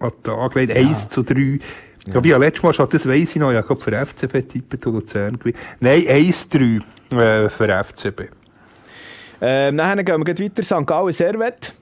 [0.00, 0.76] an den Tag legt.
[0.76, 1.58] 1 zu 3.
[2.06, 4.48] Ich glaube, ja, letztes Mal schon, das weiss ich noch, ja, ich glaube, für FCB
[4.48, 5.56] tippen du Luzern gewinnt.
[5.80, 6.80] Nein, 1-3
[7.10, 8.30] äh, für FCB.
[9.40, 10.86] Ähm, nachher gehen wir weiter, St.
[10.86, 11.72] Gallen Servet.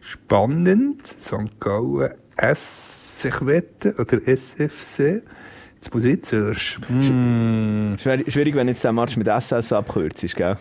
[0.00, 1.02] Spannend.
[1.20, 1.60] St.
[1.60, 2.12] Gallen
[2.54, 5.22] Sechwette oder SFC.
[5.76, 6.78] Jetzt muss ich zuerst.
[6.88, 7.96] Mm.
[7.98, 10.56] Schwierig, wenn jetzt der Match mit SS abkürzt, gell?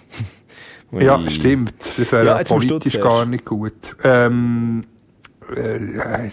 [0.91, 1.73] Ja, stimmt.
[1.97, 3.73] Das wäre Ja, ja, du politisch gar nicht gut.
[4.03, 4.83] Ähm,
[5.55, 6.29] äh,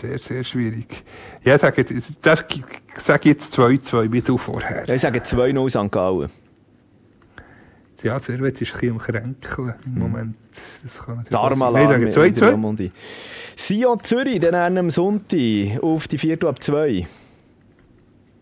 [0.00, 1.02] sehr, sehr schwierig.
[1.42, 2.44] Ja, sage, jetzt- das
[3.30, 4.88] ich jetzt 2-2, wie du vorher.
[4.88, 5.90] Ich sage 2-0 St.
[5.92, 6.30] Gallen.
[8.02, 10.36] Ja, Servet ist ein bisschen am Kränkeln im Moment.
[10.84, 12.90] Das kann natürlich Darmalan Nein, ich sage 2-2.
[13.56, 17.06] Sion Zürich, dann am Sonntag auf die 4 ab 2.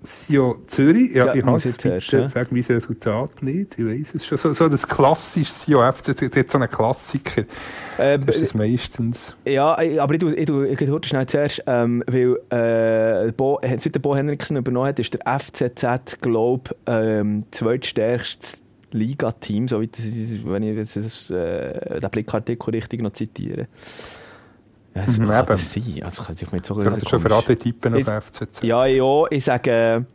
[0.04, 1.12] Sio Zürich.
[1.14, 2.28] Ja, Ja, ich habe ich zuerst, bitte, ja.
[2.28, 3.78] sag mein Resultat nicht.
[3.78, 4.38] Ich weiß es schon.
[4.38, 7.42] So, so das klassische Sio FC, das ist so ein Klassiker.
[7.98, 9.36] Äh, Das ist das meistens.
[9.46, 13.60] Ja, äh, aber ich tue, ich tue, ich tue schnell zuerst, ähm, weil äh, Bo,
[13.62, 19.88] seit der Bo Henriksen übernommen hat, ist der FCZ, glaube ähm, zweitstärkstes Liga-Team, so wie
[19.88, 20.04] das,
[20.44, 23.66] wenn ich jetzt das, äh, den Blickartikel richtig noch zitiere.
[24.94, 26.02] Das Mhm, kann das sein.
[26.04, 28.62] Also kann ich mir jetzt so Das ist schon Typen Ich- auf FCZ.
[28.62, 30.06] Ja, ja, ich sage,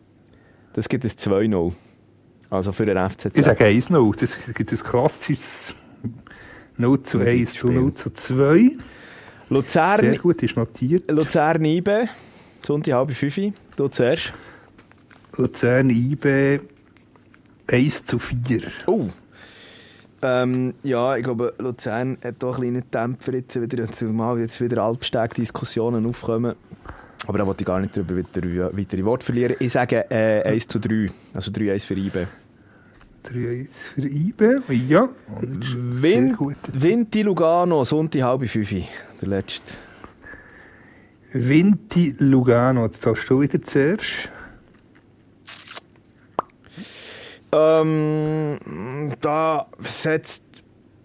[0.73, 1.73] das gibt ein 2-0.
[2.49, 3.37] Also für den FCZ.
[3.37, 4.15] Ich sage 1-0.
[4.19, 5.73] Das gibt ein klassisches
[6.77, 8.71] 0 zu 1 zu 0 zu 2.
[9.49, 11.09] Luzern, Sehr gut, ist notiert.
[11.11, 12.07] Luzern IBE,
[12.65, 13.37] Sonntag halb fünf.
[13.75, 14.31] Du zuerst.
[15.37, 16.59] Luzern IB
[17.67, 18.61] 1 zu 4.
[18.85, 19.09] Oh.
[20.21, 24.83] Ähm, ja, ich glaube, Luzern hat doch einen kleinen Dämpfer jetzt wieder, zumal jetzt wieder
[24.83, 26.55] Alpsteg-Diskussionen aufkommen.
[27.27, 29.55] Aber da wollte ich gar nicht darüber weiter, weitere Worte verlieren.
[29.59, 32.27] Ich sage äh, 1 zu 3, also 3-1 für IBE.
[33.27, 34.73] 3-1 für IB.
[34.87, 35.09] Ja,
[35.41, 36.57] und sehr Win gut.
[36.71, 39.73] Vinti Lugano, Sonntag halb fünf, der letzte.
[41.33, 44.29] Vinti Lugano, jetzt darfst du wieder zuerst.
[47.51, 48.57] Ähm,
[49.21, 50.43] da setzt.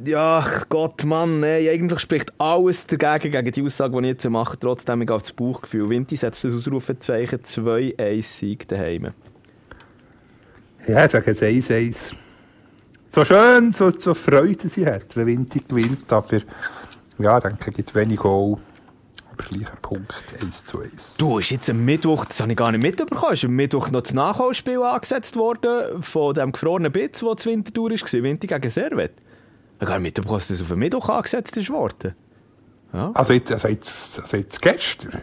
[0.01, 4.59] Ja, Gott, Mann, nee, eigentlich spricht alles dagegen, gegen die Aussage, die ich jetzt mache.
[4.59, 5.89] Trotzdem, ich auf das Bauchgefühl.
[5.89, 9.11] Vinti setzt das Ausrufezeichen 2-1-Sieg daheim.
[10.87, 12.13] Ja, ich sage jetzt 1-1.
[13.11, 16.41] So schön, so, so Freude sie hat, wenn Vinti gewinnt, aber
[17.19, 18.59] ja, ich denke, es gibt wenig Goal.
[19.37, 21.17] Gleicher Punkt, 1 zu 1.
[21.19, 24.03] Du, ist jetzt am Mittwoch, das habe ich gar nicht mitbekommen, ist am Mittwoch noch
[24.03, 29.13] das Nachholspiel angesetzt worden von dem gefrorenen Bitz, das zur Wintertour war, Vinti gegen Servet.
[29.17, 32.15] Ich habe gar nicht mitbekommen, dass das auf den Mittwoch angesetzt ist worden.
[32.93, 35.21] Also jetzt, also jetzt, also jetzt gestern.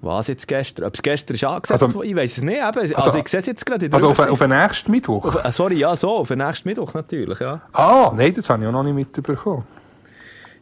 [0.00, 0.84] Was jetzt gestern?
[0.86, 2.02] Ob es gestern ist angesetzt Also-?
[2.04, 2.62] Ich weiß es nicht.
[2.62, 5.24] Also, Also- ich sehe es jetzt gerade der Also auf, auf den nächsten Mittwoch.
[5.24, 7.62] Auf- äh, sorry, ja, so, auf den nächsten Mittwoch natürlich, ja.
[7.72, 9.64] Ah, nein, das habe ich auch noch nicht mitbekommen.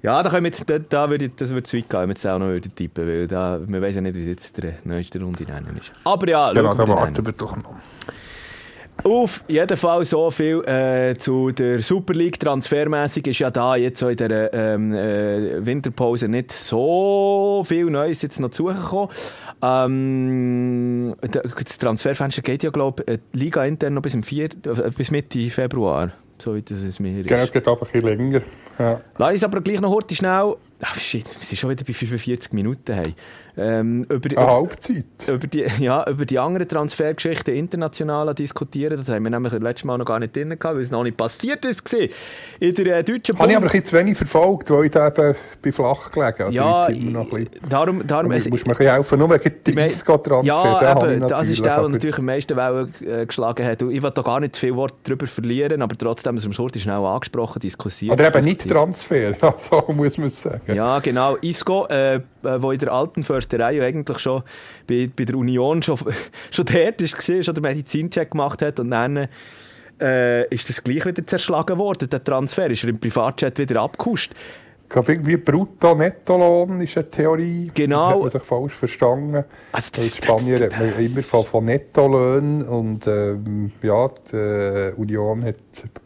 [0.04, 2.08] Ja, da, können wir jetzt, da, da würde ich, das würde zu weit gehen, wenn
[2.10, 4.62] wir jetzt auch noch würden tippen weil da, wir wissen ja nicht, wie es jetzt
[4.62, 5.92] der neueste Runde nennen ist.
[6.04, 7.74] Aber ja, Genau, da wir warten wir doch noch.
[9.02, 12.38] Auf jeden Fall so viel äh, zu der Super League.
[12.38, 18.20] Transfermäßig ist ja da jetzt so in der ähm, äh, Winterpause nicht so viel Neues
[18.22, 19.08] jetzt noch zugekommen.
[19.62, 24.44] Ähm, da- das Transferfenster geht ja, glaube ich, die Liga intern noch bis, im vier,
[24.46, 26.12] äh, bis Mitte Februar.
[26.38, 27.28] So wie das es mir ist.
[27.28, 28.42] Genau, es geht einfach ein bisschen länger.
[28.78, 29.00] Ja.
[29.18, 30.56] Lass uns aber gleich noch heute schnell.
[30.80, 32.92] Ach shit, wir sind schon wieder bei 45 Minuten.
[32.92, 33.14] Hey.
[33.56, 35.04] Ähm, über, die- Halbzeit.
[35.28, 38.98] über, die, ja, über die anderen Transfergeschichten international diskutieren.
[38.98, 41.16] Das haben wir nämlich letztes Mal noch gar nicht drin gehabt, weil es noch nicht
[41.16, 41.84] passiert ist.
[41.84, 42.12] gewesen.
[42.60, 45.08] In der äh, deutschen Habe ich aber ein bisschen zu wenig verfolgt, weil ich da
[45.08, 46.52] eben bei flach gelegen habe.
[46.52, 47.48] ja, noch ein bisschen.
[47.68, 50.46] darum, Da darum muss, ein bisschen helfen, nur wegen Die dem Isco-Transfer.
[50.46, 53.82] Ja, eben, das ist der, der natürlich am meisten Wellen äh, geschlagen hat.
[53.82, 56.96] Und ich will da gar nicht viel Wort darüber verlieren, aber trotzdem, es wurde schnell
[56.96, 58.12] angesprochen, diskutiert.
[58.12, 58.68] Oder eben nicht.
[58.68, 60.74] Transfer, so muss man es sagen.
[60.74, 61.36] Ja, genau.
[61.36, 64.42] Isco, äh, äh, wo in der alten Försterei ja eigentlich schon
[64.86, 65.98] bei, bei der Union schon,
[66.50, 69.28] schon dort war, schon den Medizincheck gemacht hat und dann
[70.00, 72.68] äh, ist das gleich wieder zerschlagen worden, der Transfer.
[72.70, 74.32] Ist er im Privatchat wieder abgekuscht.
[74.84, 77.70] Ich glaube, irgendwie Brutto-Nettolohn ist eine Theorie.
[77.74, 78.10] Genau.
[78.10, 79.44] Hat man sich falsch verstanden.
[79.72, 85.44] Also In Spanien hat man immer von, von Nettolöhnen und ähm, ja, die äh, Union
[85.44, 85.56] hat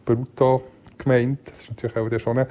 [0.05, 0.63] Brutto
[0.97, 1.39] gemeint.
[1.45, 2.47] Das ist natürlich auch wieder schon eine,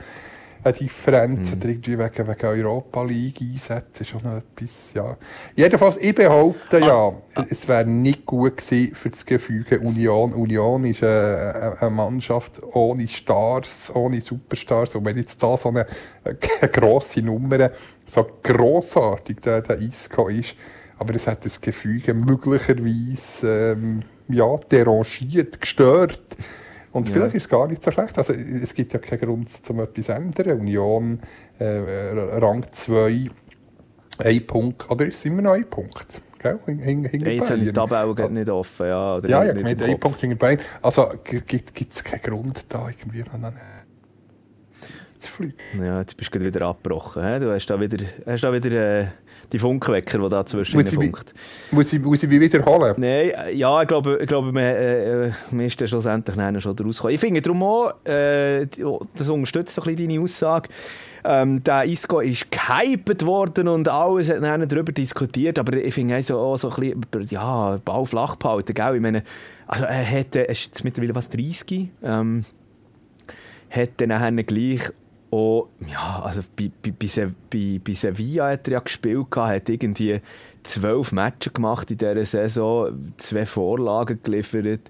[0.68, 1.50] eine Differenz.
[1.50, 1.56] Mhm.
[1.58, 5.16] Oder irgendwie wegen, wegen Europa League einsetzen ist schon noch etwas, ja.
[5.56, 7.44] Jedenfalls, ich behaupte ja, Ah.
[7.50, 10.32] es wäre nicht gut gewesen für das Gefüge Union.
[10.32, 14.94] Union ist eine, eine- eine Mannschaft ohne Stars, ohne Superstars.
[14.94, 15.86] Und wenn jetzt da so eine,
[16.24, 16.36] eine
[16.72, 17.70] grosse Nummer,
[18.06, 20.54] so grossartig der, der Isco ist,
[20.98, 26.18] aber es hat das Gefüge möglicherweise ähm, ja, derangiert, gestört.
[26.98, 27.14] Und Ja.
[27.14, 28.18] vielleicht ist es gar nicht so schlecht.
[28.18, 30.60] Also, es gibt ja keinen Grund, zum etwas zu ändern.
[30.60, 31.20] Union,
[31.58, 31.64] äh,
[32.38, 33.30] Rang 2,
[34.18, 36.20] ein Punkt, oder ist es immer noch ein Punkt?
[36.40, 36.58] Gell?
[36.66, 38.86] Hing, hing, Ja, jetzt habe ich die Tabelle gerade nicht offen.
[38.86, 40.00] Ja, oder ja, ja, nicht ich meine, im ein Kopf.
[40.00, 40.60] Punkt hinter Bayern.
[40.82, 43.52] Also gibt es keinen Grund, da irgendwie noch einen
[45.18, 45.54] zu fliegen.
[45.78, 47.22] Ja, jetzt bist du wieder abgebrochen.
[47.24, 47.40] He?
[47.40, 49.06] Du hast da wieder, hast da wieder äh,
[49.52, 51.32] die Funkwecker, die da zwischen Muss ich, funkt.
[51.70, 52.94] muss, ich, muss ich mich wiederholen?
[52.98, 56.76] Nein, äh, ja, ich glaube, ich glaube man, äh, äh, man ist dann schlussendlich schon
[56.78, 57.14] rausgekommen.
[57.14, 58.84] Ich finde darum auch, äh, die-
[59.16, 60.68] das unterstützt so ein bisschen deine Aussage,
[61.24, 66.14] ähm, der Isco ist gehypt worden und alles hat nachher darüber diskutiert, aber ich finde
[66.14, 68.94] also auch so ein bisschen, ja, Ball flach behalten, gell?
[68.96, 69.22] Ich meine,
[69.66, 72.44] also er hat, äh, er ist jetzt mittlerweile was, 30, ähm,
[73.70, 74.90] hat dann nachher gleich
[75.30, 76.92] Und ja, also bei, bei,
[77.50, 80.20] bei, bei, Sevilla hat er ja gespielt, hat irgendwie
[80.62, 84.80] zwölf Matches gemacht in dieser Saison, zwei Vorlagen geliefert.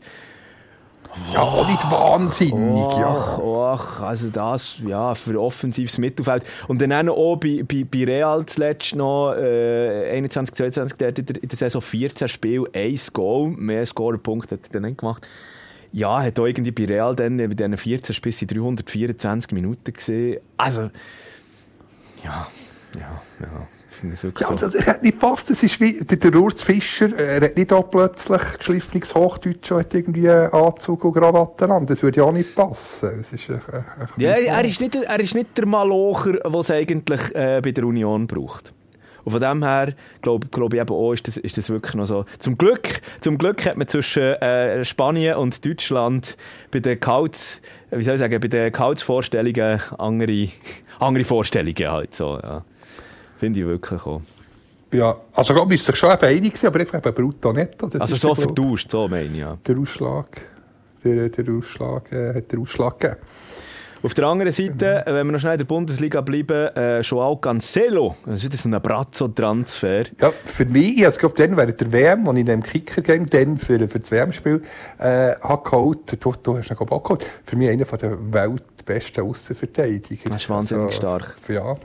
[1.32, 2.84] Ja, auch nicht wahnsinnig.
[2.86, 3.72] Ach, Ja.
[3.72, 6.45] ach, also das, ja, für offensives Mittelfeld.
[6.68, 11.18] Und dann auch auch bei, bei, bei Real zuletzt noch, äh, 21, 22, der hat
[11.18, 15.26] in der, Saison 14 Spiel, 1 Goal, mehr Scorerpunkt hat er dann nicht gemacht.
[15.93, 20.41] Ja, hat auch irgendwie bei Real dann bei diesen 14 Spielen sind 324 Minuten gesehen.
[20.57, 20.91] Also,
[22.22, 22.47] ja,
[22.95, 24.66] ja, ja, ich finde es wirklich Ja, so.
[24.66, 25.51] also, er hat nicht gepasst.
[25.51, 27.16] Es ist wie der, Urs Fischer.
[27.18, 31.86] Er hat nicht auch plötzlich geschliffenes Hochdeutsch und hat irgendwie Anzug und Krawatte an.
[31.86, 33.11] Das würde ja auch nicht passen.
[33.16, 36.55] Das ist ein, ein, ein Ja, er ist nicht, er ist nicht der Malocher, den
[36.55, 38.72] es eigentlich äh, bei der Union braucht.
[39.28, 42.06] Und von dem her, glaube glaub ich eben auch, ist das, ist das wirklich noch
[42.06, 42.24] so.
[42.38, 46.38] Zum Glück, zum Glück hat man zwischen äh, Spanien und Deutschland
[46.70, 47.58] bei den Couch,
[47.90, 50.48] wie soll ich sagen, bei den Couch-Vorstellungen andere,
[50.98, 52.64] andere Vorstellungen halt so, ja.
[53.36, 54.22] Finde ich wirklich auch.
[54.92, 57.88] Ja, also Gott ist sich schon eben einig aber einfach eben brutto netto.
[57.88, 59.58] Das Also so vertauscht, so meine ich, ja.
[59.66, 60.40] Der Ausschlag.
[61.04, 63.20] Der, der Ausschlag äh, hat der Ausschlag gegeben.
[64.01, 67.36] Auf der anderen Seite, äh, wenn wir noch schnell in der Bundesliga bleiben, äh, Joao
[67.36, 70.05] Cancelo, das ist ein Brazzo-Transfer.
[70.20, 73.26] Ja, für mich, also ich glaube, dann während der WM, als ich in einem Kicker-Game,
[73.26, 74.62] dann für, für das WM-Spiel,
[74.99, 78.16] äh, habe geholt, du, du hast ihn ich auch geholt, für mich einer von der
[78.32, 80.30] weltbesten Außenverteidiger.
[80.30, 81.36] Das ist wahnsinnig stark.
[81.49, 81.76] Ja,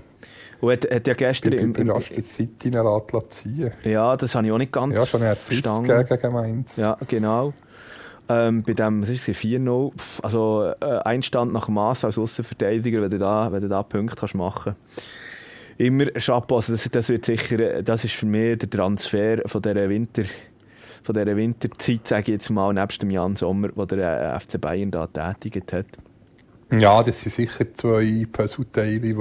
[0.61, 4.35] Und hat, hat ja ich gestern bin im, im, dass City lässt ziehen Ja, das
[4.35, 6.05] habe ich auch nicht ganz Ja, schon verstanden.
[6.07, 6.75] gegen Mainz.
[6.77, 7.53] Ja, genau.
[8.33, 13.01] Ähm, bei dem, was ist es, 4-0, Pff, also äh, Einstand nach Maß als Außenverteidiger,
[13.01, 14.75] wenn du da, wenn du da Punkte kannst machen
[15.77, 19.89] Immer Chapeau, also das, das wird sicher, das ist für mich der Transfer von dieser
[19.89, 20.23] Winter,
[21.03, 24.59] von dieser Winterzeit, sage ich jetzt mal, nebst dem Jan Sommer, wo der äh, FC
[24.61, 25.87] Bayern da tätigt hat.
[26.71, 29.15] Ja, das sind sicher zwei Puzzleteile, die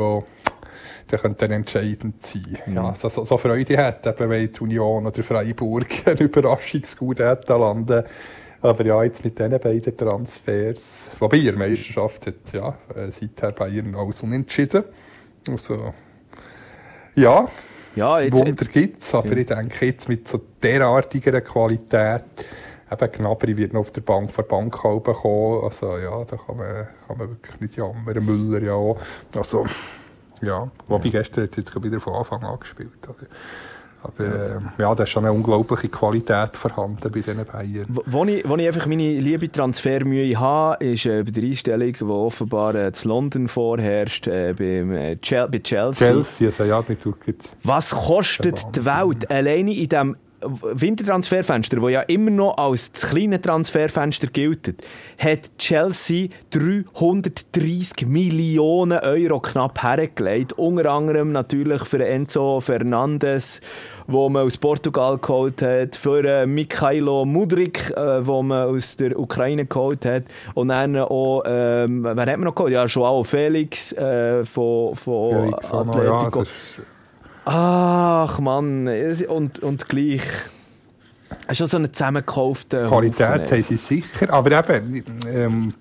[1.10, 2.58] die können dann entscheidend sein.
[2.72, 7.58] Ja, so, so, so Freude hat, eben wenn die Union oder Freiburg einen Überraschungsgut hätten
[7.58, 8.04] landen.
[8.62, 13.94] Aber ja, jetzt mit diesen beiden Transfers, wobei ihr Meisterschaft hat ja äh, seither Bayern
[13.96, 14.84] alles unentschieden.
[15.48, 15.92] Also,
[17.16, 17.48] ja,
[17.96, 19.36] Ja, jetzt, Wunder gibt es, aber Ja.
[19.36, 22.22] ich denke jetzt mit so derartiger Qualität,
[22.90, 26.56] eben Gnabry wird noch auf der Bank vor der Bank kommen, also ja, da kann
[26.56, 28.98] man, kann man wirklich nicht jammern, Müller ja auch,
[29.34, 29.66] also
[30.40, 33.26] ja, wobei gestern hat jetzt wieder von Anfang an gespielt, oder?
[34.03, 34.57] Aber ja.
[34.57, 37.86] Ähm, ja, da ist schon eine unglaubliche Qualität vorhanden bei diesen Bayern.
[37.88, 41.92] Wo, wo, ich, wo ich einfach meine liebe Transfermühe habe, ist äh, bei der Einstellung,
[41.92, 46.09] die offenbar äh, zu London vorherrscht, äh, beim, äh, Chel bei Chelsea.
[46.09, 46.98] Chelsea, also ja, mit.
[47.62, 53.40] Was kostet die Welt alleine in diesem Wintertransferfenster, das ja immer noch als das kleine
[53.40, 54.74] Transferfenster gilt,
[55.18, 60.55] hat Chelsea 330 Millionen Euro knapp hergelegt.
[60.55, 63.61] Unter anderem natürlich für Enzo Fernandes,
[64.07, 69.18] wo man aus Portugal geholt hat, für äh, Mikhailo Mudrik, äh, wo man aus der
[69.18, 70.24] Ukraine geholt hat,
[70.55, 72.72] und dann auch, ähm, wer hat man noch geholt?
[72.72, 76.42] Ja, Joao Felix äh, von, von Felix ja, Atletico.
[76.42, 76.50] ist,
[77.44, 78.88] Ach Mann,
[79.28, 80.22] und, und gleich.
[81.46, 85.74] Es ist schon so ein zusammengekaufter Qualität Haufen, haben sie sicher, aber eben, ähm,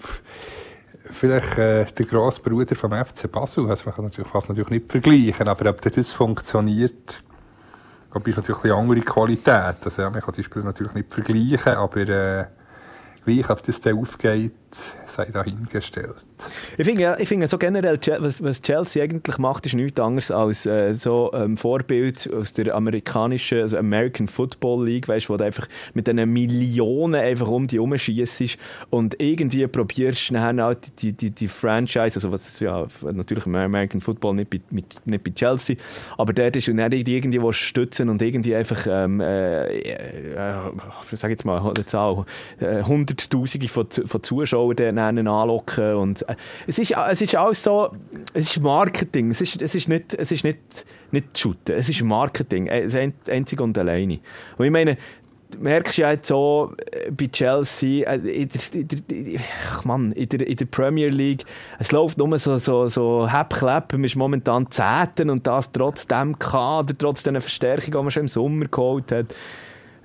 [1.12, 4.92] vielleicht äh, der grosse Bruder vom FC Basel, also man kann natürlich fast natürlich nicht
[4.92, 7.22] vergleichen, aber ob das funktioniert,
[8.12, 9.76] glaube ich, ist natürlich eine andere Qualität.
[9.84, 12.46] Also ja, man kann die Spieler natürlich nicht vergleichen, aber äh,
[13.26, 14.54] gleich, ob das dann aufgeht,
[15.08, 16.16] sei dahingestellt.
[16.78, 20.66] Ich finde, ja, ich so generell, was, was Chelsea eigentlich macht, ist nichts anderes als
[20.66, 25.68] äh, so ähm, Vorbild aus der amerikanischen, also American Football League, weißt wo du einfach
[25.94, 28.58] mit diesen Millionen einfach um die rumschießt
[28.90, 34.02] und irgendwie probierst nachher auch die, die, die Franchise, also was ja natürlich im American
[34.02, 35.76] Football nicht bei, mit, nicht bei Chelsea,
[36.18, 40.54] aber dort ist und dann irgendwie was stützen und irgendwie einfach, ähm, äh, äh,
[41.12, 42.26] ich sag jetzt mal, eine Zahl,
[42.60, 46.26] äh, Hunderttausende von, von Zuschauern dann anlocken und
[46.68, 47.92] es ist, es ist alles so,
[48.34, 50.60] es ist Marketing, es ist, es ist nicht, es ist nicht,
[51.12, 54.20] nicht Shooten, es ist Marketing, das ein- einzig und alleine.
[54.58, 54.96] Und ich meine,
[55.52, 60.12] du merkst ja jetzt so äh, bei Chelsea, äh, in der, in der, ach Mann,
[60.14, 61.44] in der, in der Premier League,
[61.80, 66.40] es läuft nur so, so, so Hepp-Klepp, man ist momentan Zehnten und das trotz dem
[66.40, 69.36] Kader, trotz dieser Verstärkung, die man schon im Sommer geholt hat.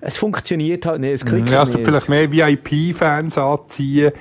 [0.00, 1.86] Es funktioniert halt nicht, es klickt Ja, also nicht.
[1.86, 4.12] vielleicht mehr VIP-Fans anziehen,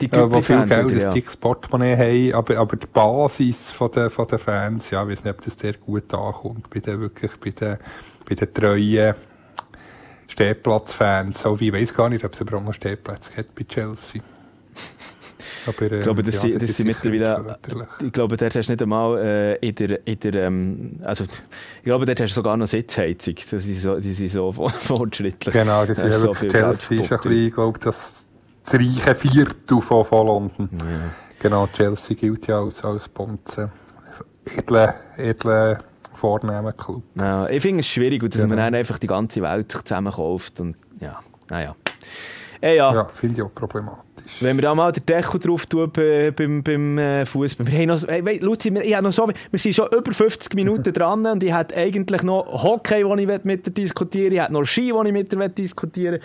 [0.00, 3.90] Die äh, die viel Güppli-Fans, Geld, ein dickes Portemonnaie haben, aber, aber die Basis von
[3.92, 7.00] der, von der Fans, ja, ich weiß nicht, ob das sehr gut ankommt, bei den
[7.00, 7.78] wirklich, bei den,
[8.28, 9.14] bei den treuen
[10.28, 14.22] Stehplatzfans, so wie, ich weiß gar nicht, ob es überhaupt noch Stehplätze gibt bei Chelsea.
[15.66, 17.58] Aber, äh, Ich glaube, dass ja, das dass ist sie sicher mittlerweile,
[18.02, 21.84] ich glaube, dort hast du nicht einmal äh, in der, in der ähm, also, ich
[21.84, 23.34] glaube, dort hast du sogar noch Sitzheizung.
[23.50, 25.52] Das sind so, die sind so fortschrittlich.
[25.52, 28.26] Genau, das Da ist so Chelsea ist ein bisschen, ich glaube, das,
[28.64, 30.68] das reiche Viertel von, von London.
[30.72, 31.10] Ja.
[31.38, 33.70] Genau, Chelsea gilt ja als, als Bonze.
[34.56, 35.78] Edle, edle,
[36.14, 37.02] vornehmer Club.
[37.14, 38.62] Ja, ich finde es schwierig, dass man Genau.
[38.62, 41.74] dann einfach die ganze Welt sich zusammenkauft und ja, naja.
[42.60, 42.92] Äh, ja.
[42.92, 44.04] Ja, finde ich auch problematisch.
[44.40, 47.66] Wenn wir da mal den Deckel drauf tun bei, beim, beim äh, Fußball.
[47.66, 50.54] Wir haben noch, hey, Luzi, wir, ich habe noch so, wir sind schon über 50
[50.54, 54.34] Minuten dran und ich hätte eigentlich noch Hockey, das ich mit dir diskutieren will.
[54.34, 56.20] Ich hätte noch Ski, das ich mit dir diskutieren will.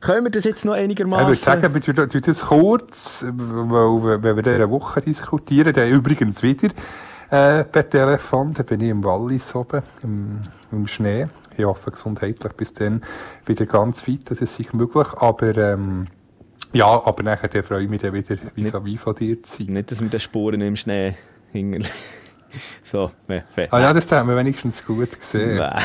[0.00, 1.34] Können wir das jetzt noch Ich würde einigermaßen?
[1.34, 6.68] sagen, wir tun das kurz, weil, wenn wir in einer Woche diskutieren, dann übrigens wieder
[7.30, 10.40] äh, per Telefon, dann bin ich im Wallis oben, im,
[10.72, 11.26] im Schnee.
[11.56, 13.02] Ich hoffe gesundheitlich bis dann
[13.44, 16.06] wieder ganz fit, das ist sicher möglich, aber ähm,
[16.72, 19.74] ja, aber nachher dann freue ich mich dann wieder vis-à-vis von dir zu sein.
[19.74, 21.14] Nicht, dass wir den Spuren im Schnee
[21.52, 21.84] hängen.
[22.84, 25.56] so, ne, fe- Ah ja, das haben wir wenigstens gut gesehen.
[25.56, 25.82] Nein.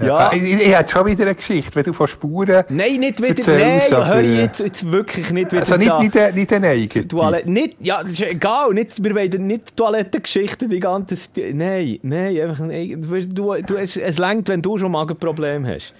[0.00, 0.06] Ja.
[0.06, 0.32] ja.
[0.32, 2.64] Ich, ich, ich hätte schon wieder eine Geschichte, wenn du von Spuren...
[2.68, 3.38] Nein, nicht wieder.
[3.38, 5.98] Erzähl's, Nein, hör ich äh, jetzt, jetzt wirklich nicht wieder Also nicht, da.
[6.00, 7.08] nicht, nicht eine eigene.
[7.08, 11.16] Toilette, nicht, ja, das ist egal, nicht, wir wollen nicht Toilettengeschichten, die ganze,
[11.52, 15.92] nein, nein, einfach, nein, du, du, es, es längt, wenn du schon Magenprobleme hast.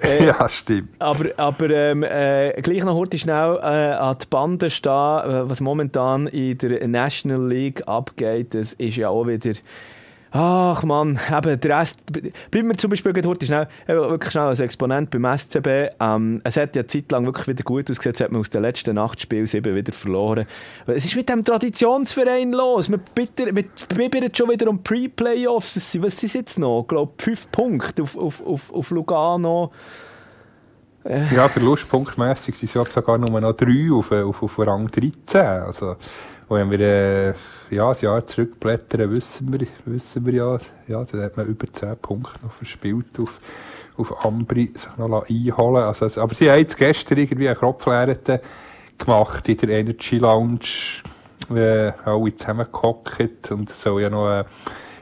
[0.00, 0.90] Äh, Ja, stimmt.
[1.00, 6.28] Aber, aber ähm, äh, gleich noch heute schnell äh, an die Bande stehen, was momentan
[6.28, 9.54] in der National League abgeht, das ist ja auch wieder...
[10.30, 12.00] Ach man, eben, der Rest,
[12.50, 15.90] bleiben wir zum Beispiel heute schnell, äh, wirklich schnell als Exponent beim SCB.
[16.00, 18.50] Ähm, es hat ja eine Zeit lang wirklich wieder gut ausgesehen, jetzt hat man aus
[18.50, 20.46] den letzten acht Spielen sieben wieder verloren.
[20.86, 26.58] Es ist mit dem Traditionsverein los, man bibbert schon wieder um Pre-Playoffs, was ist jetzt
[26.58, 26.82] noch?
[26.82, 29.72] Ich glaube, fünf Punkte auf, auf, auf, auf Lugano.
[31.34, 35.40] Ja, verlustpunktmässig sind es sogar nur noch drei auf, auf, auf Rang 13.
[35.40, 35.96] Also,
[36.48, 37.34] und wenn wir äh,
[37.70, 41.96] ja, ein Jahr zurückblättern, wissen wir, wissen wir ja, ja, dann hat man über 10
[41.98, 43.38] Punkte noch verspielt auf,
[43.98, 45.84] auf Ambri sich noch einholen.
[45.84, 48.40] Also, aber sie haben jetzt gestern irgendwie eine Kropflehrte
[48.96, 51.02] gemacht in der Energy Lounge,
[51.54, 54.44] äh, alle zusammengehockt und soll ja noch äh,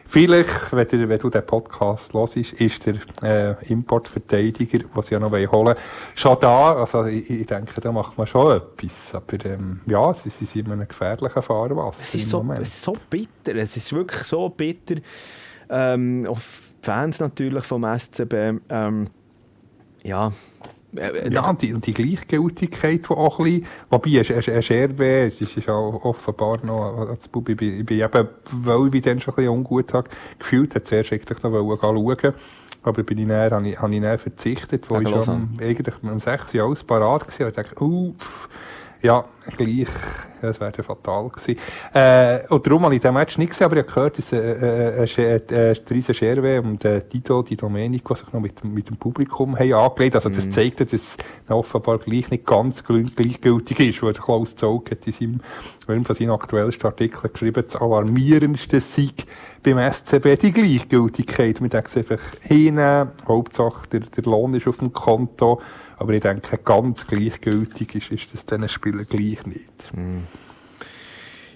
[0.08, 5.18] Vielleicht, wenn, der, wenn du den Podcast hörst, ist der äh, Importverteidiger, den sie ja
[5.18, 5.76] noch holen wollen,
[6.14, 6.76] schon da.
[6.76, 9.14] Also ich, ich denke, da macht man schon etwas.
[9.14, 12.60] Aber ähm, ja, sie, sie sind in einem gefährlichen Fahrwasser Es ist, so, Moment.
[12.60, 13.56] es ist so bitter.
[13.56, 14.96] Es ist wirklich so bitter.
[15.68, 16.38] Ähm, auch
[16.80, 18.60] Fans natürlich vom SCB.
[18.68, 19.08] Ähm,
[20.04, 20.32] ja.
[20.98, 24.62] Äh, Ja, und die, und die Gleichgültigkeit, die auch ein bisschen, wobei, ein, ein, ein
[24.62, 28.92] Scherbe, das ist auch offenbar noch, als Bub, ich bin, ich bin eben, weil ich
[28.92, 32.34] mich dann schon ein bisschen ungut habe, gefühlt, hat zuerst eigentlich noch wollen gehen schauen,
[32.82, 36.20] aber bin ich näher, habe ich, habe ich näher verzichtet, wo ich schon eigentlich um
[36.20, 38.48] 6 Uhr alles parat war, und dachte, uh, pff,
[39.02, 39.24] ja,
[39.56, 39.88] gleich,
[40.42, 41.56] das wäre fatal gewesen.
[41.94, 45.04] Äh, und darum habe ich den Match nicht gesehen, aber ich habe gehört, dass äh,
[45.04, 45.40] äh,
[45.70, 49.58] äh, Riese Scherwe und äh, Tito, die Domenico, sich noch mit, dem- mit dem Publikum
[49.58, 50.14] haben angelegt.
[50.16, 51.16] Also das zeigt, dass es
[51.48, 55.40] offenbar gleich nicht ganz gl- gleichgültig ist, weil der Klaus Zog hat in seinem,
[55.88, 59.26] einem von seinen aktuellsten Artikeln geschrieben, das alarmierendste Sieg
[59.62, 61.60] beim SCB, die Gleichgültigkeit.
[61.60, 65.60] Wir denken einfach hinnehmen, Hauptsache der, der Lohn ist auf dem Konto,
[65.98, 69.90] aber ich denke, ganz gleichgültig ist, ist das diesen Spielern gleich nicht.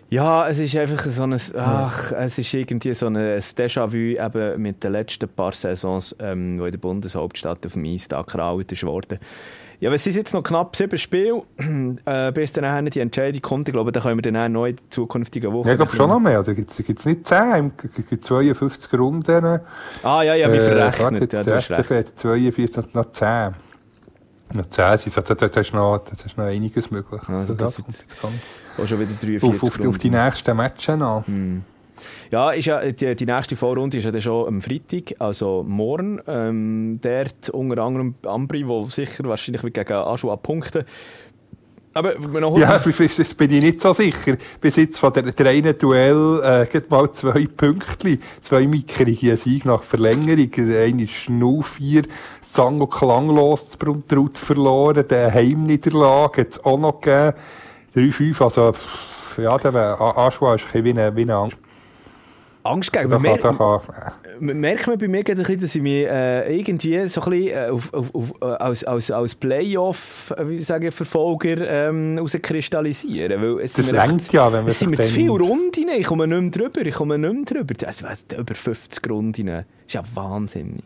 [0.09, 4.83] Ja, es ist einfach so ein, ach, es ist irgendwie so ein Déjà-vu eben mit
[4.83, 8.83] den letzten paar Saisons, ähm, wo in der Bundeshauptstadt auf dem Eis da gekraut ist
[8.83, 9.21] worden.
[9.79, 11.43] Ja, aber es sind jetzt noch knapp sieben Spiele,
[12.05, 13.69] äh, bis dann nachher die Entscheidung kommt.
[13.69, 15.69] Ich glaube, da können wir dann auch noch in den zukünftigen Wochen...
[15.69, 16.43] Ja, ich glaube schon noch mehr.
[16.43, 19.61] Da gibt es nicht 10, es gibt 52 Runden.
[20.03, 21.33] Ah, ja, ja, mich Äh, verrechnet.
[21.33, 21.87] Ja, du hast der recht.
[21.87, 23.55] FCB hat 42 und noch 10.
[24.53, 27.23] Noch 10 sind also, da, da, ist noch, ist noch einiges möglich.
[27.29, 30.89] Also, das sind- jetzt ganz Auch schon wieder 43 auf, auf, auf die nächsten Matches
[30.89, 31.65] an.
[32.31, 36.21] Ja, ist ja, die, die nächste Vorrunde ist ja dann schon am Freitag, also morgen.
[36.27, 40.85] Ähm, dort unter anderem Ambri, der sicher wahrscheinlich gegen Aschua punkten.
[41.93, 42.79] Aber noch Ja,
[43.19, 44.37] das bin ich nicht so sicher.
[44.61, 49.83] Bis jetzt von der, der einen Duell äh, mal zwei Pünktchen, zwei mickrige Sieg nach
[49.83, 50.51] Verlängerung.
[50.53, 52.07] Der eine ist 0-4,
[52.53, 55.07] sang und klanglos zu Bruntraut verloren.
[55.09, 57.35] Der Heimniederlage hat es auch noch gegeben.
[57.95, 61.35] 3-5, also pff, ja, der wär- A- Aschua ist ein bisschen wie eine, wie eine
[61.35, 61.57] Angst.
[62.63, 63.09] Angst gegen.
[63.09, 63.57] Man merkt, kann,
[64.39, 67.57] merkt man bei mir gerade ein bisschen, dass ich mich äh, irgendwie so ein bisschen
[67.59, 70.43] äh, auf, auf, auf, äh, als, als, als Playoff, äh,
[71.53, 73.41] ähm, rauskristallisieren.
[73.41, 76.27] Weil es Das lenkt ja, wenn man Es sind mir zu viele Runden, ich komme
[76.27, 77.75] nicht mehr drüber, ich komme nicht mehr drüber.
[77.87, 78.05] Also,
[78.39, 80.85] über 50 Runden, das ist ja wahnsinnig.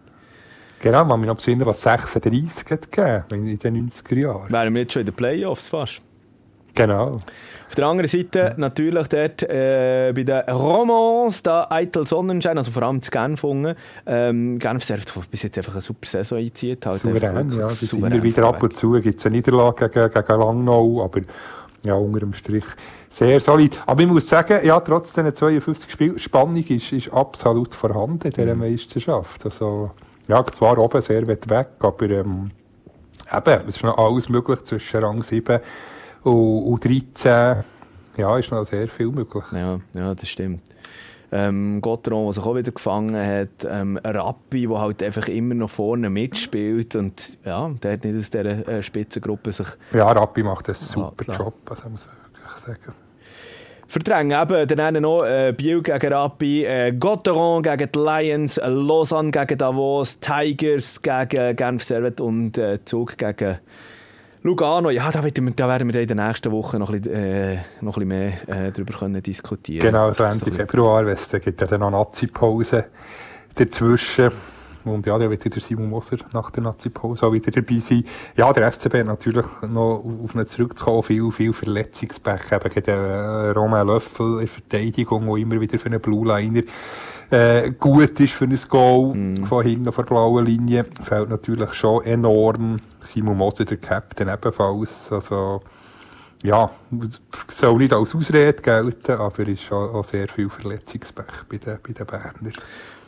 [0.80, 4.50] Genau, man noch besinnen, was 36 hat gegeben in den 90er Jahren.
[4.50, 6.02] Wären wir jetzt schon in den Playoffs fast?
[6.74, 7.12] Genau.
[7.12, 12.82] Auf der anderen Seite natürlich dort äh, bei den Romans, da Eitel Sonnenschein, also vor
[12.82, 13.76] allem zu Genf unten.
[14.06, 16.84] Ähm, Genf servt bis jetzt einfach eine super Saison einzieht.
[16.84, 17.70] Halt souverän, ja.
[17.70, 21.20] Souverän immer wieder ab und zu gibt es eine Niederlage gegen, gegen Langnau, aber
[21.84, 22.64] ja, unter dem Strich
[23.10, 23.80] sehr solid.
[23.86, 28.32] Aber ich muss sagen, ja, trotz diesen 52 Spielen, Spannung ist, ist absolut vorhanden in
[28.32, 28.60] dieser mhm.
[28.60, 29.44] Meisterschaft.
[29.44, 29.92] Also,
[30.28, 32.50] ja, zwar oben sehr weit weg, aber ähm,
[33.32, 35.60] eben, es ist noch alles möglich zwischen Rang 7
[36.22, 37.64] und, und 13.
[38.16, 39.44] Ja, ist noch sehr viel möglich.
[39.52, 40.62] Ja, ja das stimmt.
[41.32, 45.70] Ähm, Gotteron, der sich auch wieder gefangen hat, ähm, Rappi, der halt einfach immer noch
[45.70, 49.66] vorne mitspielt und ja, der hat nicht aus dieser äh, Spitzengruppe sich...
[49.92, 52.94] Ja, Rappi macht einen super Job, also muss man wirklich sagen.
[53.94, 54.42] Verdrängen.
[54.42, 60.18] Eben, dann noch äh, Biel gegen Rappi, äh, Gotteron gegen die Lions, Lausanne gegen Davos,
[60.18, 63.58] Tigers gegen Genf Servet und äh, Zug gegen
[64.42, 67.16] Lugano, ja, da werden wir, da werden wir in den nächsten Wochen noch ein bisschen,
[67.16, 69.86] äh, noch ein bisschen mehr äh, darüber können diskutieren.
[69.86, 72.84] Genau, so Ende Februar, es gibt ja dann noch Nazi-Pause
[73.54, 74.32] dazwischen.
[74.84, 78.04] Und ja, da wird wieder Simon Moser nach der Nazi-Pause auch wieder dabei sein.
[78.36, 82.52] Ja, der FCB hat natürlich noch auf ihn zurückzukommen, viel, viel Verletzungspech.
[82.52, 86.26] Eben gegen den äh, Romain Löffel in der Verteidigung, der immer wieder für einen Blue
[86.26, 86.62] Liner
[87.30, 89.44] äh, gut ist für ein Goal mm.
[89.46, 90.84] von hinten von der blauen Linie.
[91.02, 92.80] Fällt natürlich schon enorm.
[93.02, 95.10] Simon Moser, der Captain ebenfalls.
[95.10, 95.62] Also,
[96.42, 96.70] ja,
[97.48, 101.92] soll nicht als Ausrede gelten, aber ist auch, auch sehr viel Verletzungspech bei den, bei
[101.92, 102.52] den Bernern.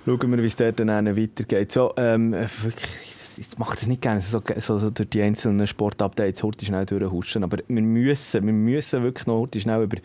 [0.07, 1.73] Schauen wir, wie es dort dann weitergeht.
[1.73, 2.33] So, ähm,
[3.37, 7.43] ich mache das nicht gerne, so, so, so durch die einzelnen Sportupdates heute schnell durchhuschen,
[7.43, 9.97] aber wir müssen, wir müssen wirklich noch heute schnell über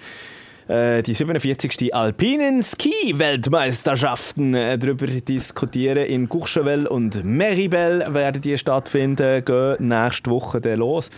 [0.68, 1.94] äh, die 47.
[1.94, 6.06] Alpinen Ski-Weltmeisterschaften äh, darüber diskutieren.
[6.06, 11.12] In Courchevel und Meribel werden die stattfinden, gehen nächste Woche dann los.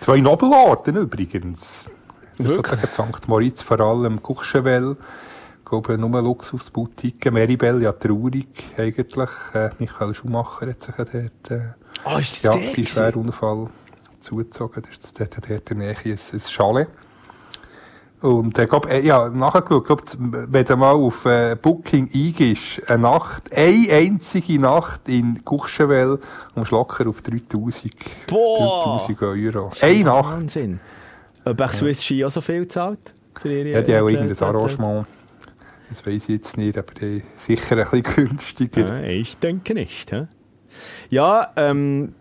[0.00, 1.84] Zwei Nobelarten übrigens.
[2.38, 2.80] Wirklich?
[2.90, 3.28] St.
[3.28, 4.96] Moritz, vor allem Courchevel.
[5.64, 7.32] Ich glaube, nur Luxusboutique.
[7.32, 9.30] Meribel, ja traurig eigentlich.
[9.54, 11.50] Äh, Michael Schumacher hat sich dort...
[11.50, 11.68] Äh,
[12.04, 13.70] oh, ist das ja, sein schwerer Unfall
[14.20, 14.82] zugezogen.
[14.82, 16.88] Das ist dort, dort in der Nähe ein, Chalet.
[18.20, 23.02] Und äh, glaub, äh, ja, nachgeschaut, glaub, wenn du mal auf äh, Booking eingibst, eine
[23.02, 26.20] Nacht, eine einzige Nacht in Courchevel
[26.54, 27.94] am Schlocker auf 3000,
[28.26, 28.98] Boah.
[28.98, 29.70] 3000 Euro.
[29.80, 30.30] Eine Nacht.
[30.30, 30.80] Wahnsinn.
[31.46, 31.68] Ob ja.
[31.68, 33.14] Swiss Ski auch so viel zahlt?
[33.40, 35.06] Für ihre ja, die haben irgendein Arrangement.
[35.88, 39.00] Das weiß ich jetzt nicht, aber die sicher ein bisschen günstiger.
[39.00, 40.10] Ja, ich denke nicht.
[40.10, 40.26] He?
[41.10, 42.14] Ja, ähm,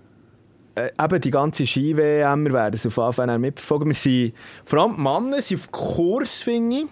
[0.76, 3.88] äh, eben die ganze Ski-WM, wir werden es auf Fall mitverfolgen.
[3.88, 4.34] Wir sind,
[4.66, 6.86] vor allem die Männer sind auf Kurs, finde ich.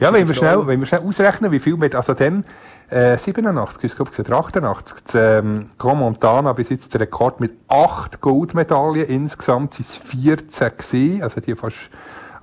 [0.00, 2.44] Ja, wenn wir, schnell, wenn wir schnell ausrechnen, wie viel mit, also dann,
[2.88, 8.20] äh, 87, ich glaube, 88, das, ähm, Grand Montana bis jetzt der Rekord mit 8
[8.20, 11.90] Goldmedaillen, insgesamt sind es 14 gewesen, also die fast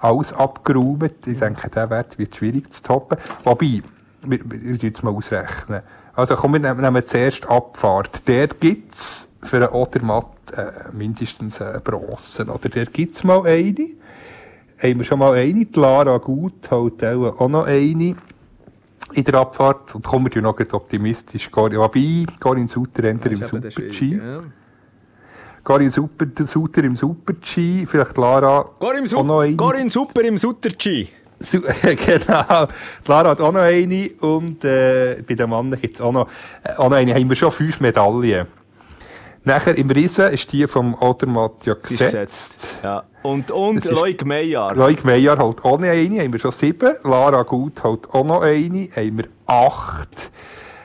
[0.03, 1.25] alles abgeräumt.
[1.25, 3.17] Ich denke, der Wert wird schwierig zu toppen.
[3.43, 3.81] Wobei,
[4.23, 5.81] wir, wir, wir jetzt mal ausrechnen.
[6.15, 8.21] Also komm, wir nehmen, nehmen zuerst Abfahrt.
[8.25, 10.25] Dort gibt's für einen Odermatt
[10.55, 12.45] äh, mindestens eine Bronze.
[12.45, 13.89] Oder der gibt es mal eine.
[14.77, 15.65] Haben wir schon mal eine.
[15.65, 18.15] Die Lara Gut halt auch noch eine
[19.13, 19.95] in der Abfahrt.
[19.95, 21.49] Und kommen wir noch optimistisch.
[21.53, 24.21] Wobei, Corinne Sutter im Super-G.
[25.64, 27.86] Corinne Super, Sutter im Super-G.
[27.86, 29.24] Vielleicht Lara Corinne, Su
[29.55, 31.07] Corinne Super im Super-G.
[31.82, 32.68] genau.
[33.07, 34.09] Lara hat auch noch eine.
[34.20, 36.28] Und äh, bei den Männern gibt es auch noch,
[36.64, 37.14] äh, auch noch eine.
[37.14, 38.47] Haben wir schon fünf Medaillen.
[39.45, 41.99] Nachher im Riesen ist die vom Odermatt ja gesetzt.
[41.99, 42.55] gesetzt.
[42.82, 43.03] Ja.
[43.24, 44.74] Und, und Loic Meyer.
[44.76, 46.95] Loic Meyer halt auch noch eine, haben wir schon sieben.
[47.03, 50.32] Lara Gut halt auch noch eine, haben wir acht.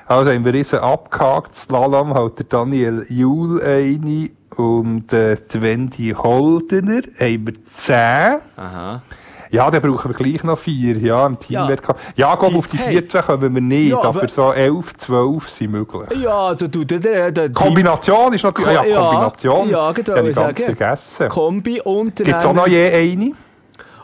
[0.07, 1.55] Also haben wir Riesen abgehakt.
[1.55, 8.38] Slalom halt der Daniel Juhl eine und äh, die Wendy Holdener haben wir zehn.
[8.56, 9.02] Aha.
[9.50, 12.00] Ja, dann brauchen wir gleich noch vier, ja, im Teamwettkampf.
[12.16, 15.70] Ja, ja komm, auf die 14 kommen wir nicht, ja, aber so 11, 12 sind
[15.70, 16.20] möglich.
[16.20, 19.70] Ja, also du, der, der, der Kombination ist natürlich, Ko ja, Kombination.
[19.70, 21.28] Ja, genau, ich ganz vergessen.
[21.28, 22.26] Kombi und dann...
[22.26, 23.32] Gibt's auch noch je eine?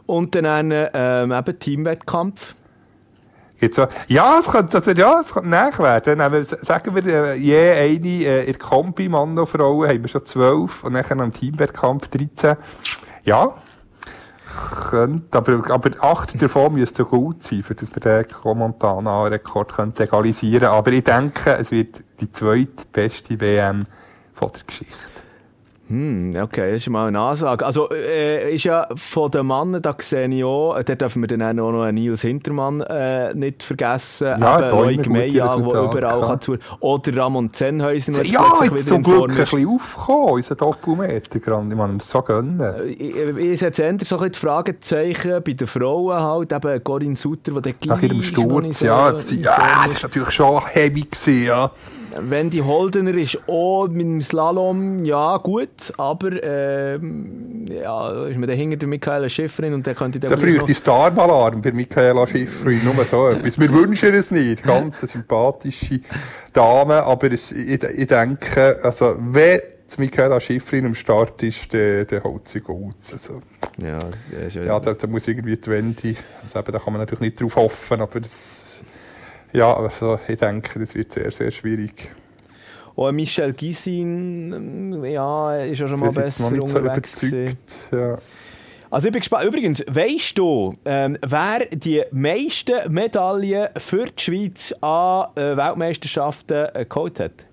[0.07, 2.55] Und dann ähm, eben Teamwettkampf.
[3.79, 6.19] Auch, ja, es könnte, also, ja, es könnte nach werden.
[6.19, 10.25] Dann sagen wir, äh, je eine äh, in Kombi, Mann und Frauen, haben wir schon
[10.25, 12.57] 12 und dann am Teamwettkampf 13.
[13.25, 13.55] Ja,
[14.91, 20.73] könnte, aber, aber acht davon müssten gut sein, für dass wir den Montana-Rekord egalisieren können.
[20.73, 23.87] Aber ich denke, es wird die zweitbeste WM
[24.35, 25.14] von der Geschichte.
[25.89, 27.65] Hm, okay, das ist mal eine Ansage.
[27.67, 31.43] Also, äh, ist ja von den Männern, da sehe ich auch, da dürfen wir dann
[31.61, 34.29] auch noch einen Nils Hintermann äh, nicht vergessen.
[34.41, 36.57] Ja, Eben Loic Meyer, der überall kann zu.
[36.81, 39.51] Oder Ramon Zenhäuser, der Ja, plötzlich wieder zum in Glück Form ein ist.
[39.51, 41.71] bisschen aufgekommen, unser Doppelmeter, Grand.
[41.73, 42.75] Ich muss ihm so gönnen.
[42.89, 47.17] Ich, ich setze eher so ein bisschen die Fragezeichen bei den Frauen halt, eben Corinne
[47.17, 49.11] Sutter, die dann Nach ihrem gleich noch nicht Sturz, ja.
[49.33, 51.71] Ja, das ist natürlich schon heavy gewesen, ja.
[52.21, 58.57] Wendy Holdener ist auch mit dem Slalom, ja, gut, aber ähm, ja, ist man dann
[58.57, 62.81] hinter der Michaela Schifferin und der könnte dann Da bräuchte ich Star-Alarm bei Michaela Schifferin,
[62.85, 63.59] nur so etwas.
[63.59, 66.01] Wir wünschen es nicht, ganz eine sympathische
[66.53, 69.61] Dame, aber ich, ich denke, also, wenn
[69.99, 72.97] Michaela Schifferin am Start ist, dann, dann holt sie gut.
[73.13, 73.43] Also,
[73.79, 77.21] Ja, ja, ja, da, da muss irgendwie die Wendy, also eben, da kann man natürlich
[77.21, 78.54] nicht drauf hoffen, aber das,
[79.55, 82.11] ja, also, ich denke, das wird sehr, sehr schwierig.
[82.97, 87.73] Auch Michel Gisin, ähm, ja, ist ja schon mal besser noch so unterwegs überzeugt.
[87.91, 88.19] Ja.
[88.91, 89.45] Also ich bin gespannt.
[89.47, 96.87] Übrigens, weißt du, ähm, wer die meisten Medaillen für die Schweiz an äh, Weltmeisterschaften äh,
[96.89, 97.47] geholt hat?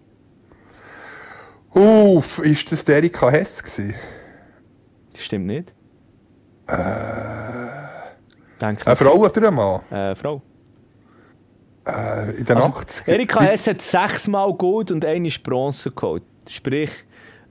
[1.74, 3.96] Uff, ist das der Erika Hess gewesen?
[5.14, 5.74] Das stimmt nicht.
[6.68, 6.76] Äh.
[8.62, 9.82] Denke Eine Frau oder ein Mann?
[9.90, 10.44] Äh, Frau.
[11.92, 16.24] Äh, in den Also, 80 Erika Hess hat sechsmal Gold und eine Bronze geholt.
[16.50, 16.92] Sprich,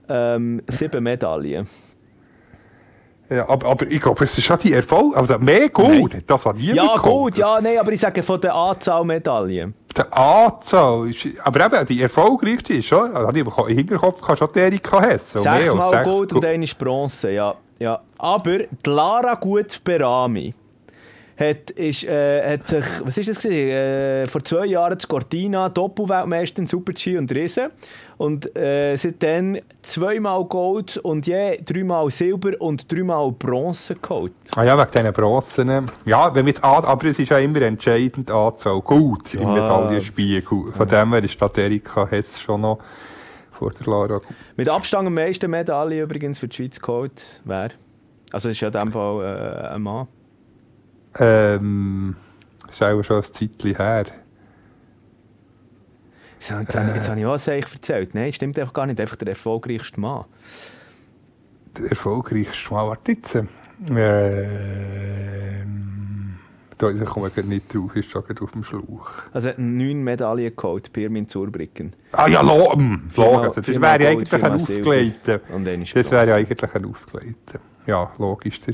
[0.09, 1.67] ähm, sieben Medaillen.
[3.29, 5.15] Ja, aber, aber ich glaube, es ist schon die Erfolg.
[5.15, 6.23] Also mehr gut, Nein.
[6.27, 9.73] das hat niemand Ja, gut, ja, nein, aber ich sage von der Anzahl Medaillen.
[9.95, 14.49] Die Anzahl ist, aber eben, die erfolgreichste ist schon, also ich im Hinterkopf kann schon
[14.53, 15.31] die Erika Hess.
[15.31, 17.55] Sechsmal sechs Gold und eine Bronze, ja.
[17.79, 18.01] ja.
[18.17, 20.53] Aber die Lara Gut Berami
[21.41, 23.69] hat, ist, äh, hat sich, was ist das gewesen?
[23.69, 27.69] Äh, vor zwei Jahren zu Cortina Doppelweltmeisterin Super-G und Riesen
[28.17, 34.33] und äh, seitdem zweimal Gold und je dreimal Silber und dreimal Bronze geholt.
[34.55, 35.85] Ah ja, wegen diesen Bronzen.
[36.05, 38.79] Ja, wenn wir jetzt, aber es ist ja immer entscheidend Anzahl.
[38.81, 39.53] Gut, im Ja.
[39.53, 40.71] Medaillenspiegel.
[40.77, 42.79] Von dem her ist die Erika Hess schon noch
[43.51, 44.21] vor der Lara.
[44.55, 47.41] Mit Abstand am meisten Medaillen übrigens für die Schweiz geholt.
[47.45, 47.69] Wer?
[48.31, 50.07] Also es ist ja in dem Fall äh, ein Mann.
[51.19, 52.15] Ähm,
[52.67, 54.05] das ist auch schon ein Zeitchen her.
[56.39, 58.15] So, Jetzt, ich- jetzt habe ich was eigentlich erzählt.
[58.15, 58.99] Nein, stimmt einfach gar nicht.
[58.99, 60.25] Einfach der erfolgreichste Mann.
[61.77, 63.35] Der erfolgreichste Mal, warte jetzt.
[63.35, 63.47] Ähm,
[66.77, 69.09] da ich komme ich gerade nicht drauf, ist schon auf dem Schlauch.
[69.33, 71.91] Also er hat neun Medaillen geholt, Pirmin Zurbrücken.
[72.11, 72.73] Ah ja, lo,
[73.09, 73.53] Viermal- logisch.
[73.55, 75.39] Das wäre ja eigentlich ein Aufgeleiter.
[75.39, 77.59] Das wäre ja eigentlich ein Aufgeleiter.
[77.85, 78.59] Ja, logisch.
[78.61, 78.73] Der,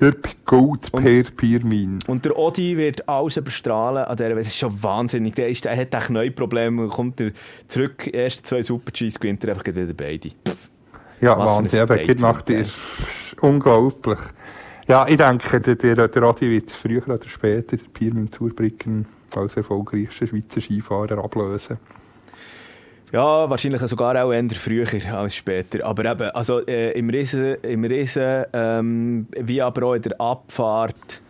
[0.00, 0.14] der
[0.44, 1.98] Gold per Pirmin.
[2.06, 4.34] Und der Odi wird alles überstrahlen an dieser.
[4.34, 5.34] Das ist schon wahnsinnig.
[5.34, 7.32] Der, ist, der hat ein Knäuproblem, kommt er
[7.66, 10.30] zurück, erste zwei Super-Gs gewinnt er einfach wieder beide.
[10.30, 10.68] Pff.
[11.20, 11.80] Ja, Was Wahnsinn.
[11.80, 12.66] Aber geht nach dir.
[13.40, 14.18] Unglaublich.
[14.86, 19.56] Ja, ich denke, der, der, der Adi wird früher oder später den Pirmin Zurbrücken als
[19.56, 21.78] erfolgreichster Schweizer Skifahrer ablösen.
[23.14, 25.86] Ja, wahrscheinlich sogar auch eher früher als später.
[25.86, 31.22] Aber eben, also äh, im Riesen, im Riesen ähm, wie aber auch in der Abfahrt,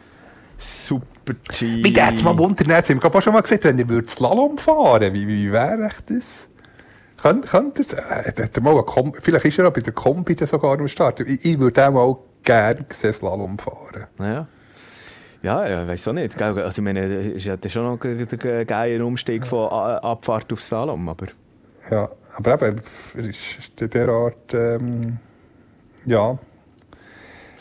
[0.57, 1.83] Super-G.
[1.83, 5.13] Mich würde mal wundern, jetzt haben wir schon mal gesagt, wenn ihr würdet Slalom fahren
[5.13, 6.49] wie, wie wäre das?
[7.21, 10.89] Könnt, könnt ihr, äh, mal Kombi, vielleicht ist er auch bei der Kombi sogar am
[10.89, 11.21] Start.
[11.21, 14.07] Ich, ich würde auch mal gerne Slalom fahren.
[14.21, 14.47] Ja.
[15.43, 16.41] Ja, ja, weiß auch nicht.
[16.41, 21.11] Also, ich meine, das ist ja schon noch ein geiler Umstieg von Abfahrt auf Slalom,
[21.11, 21.27] aber...
[21.91, 22.81] Ja, aber eben,
[23.17, 23.39] er ist
[23.79, 25.19] der- derart, ähm,
[26.07, 26.39] ja,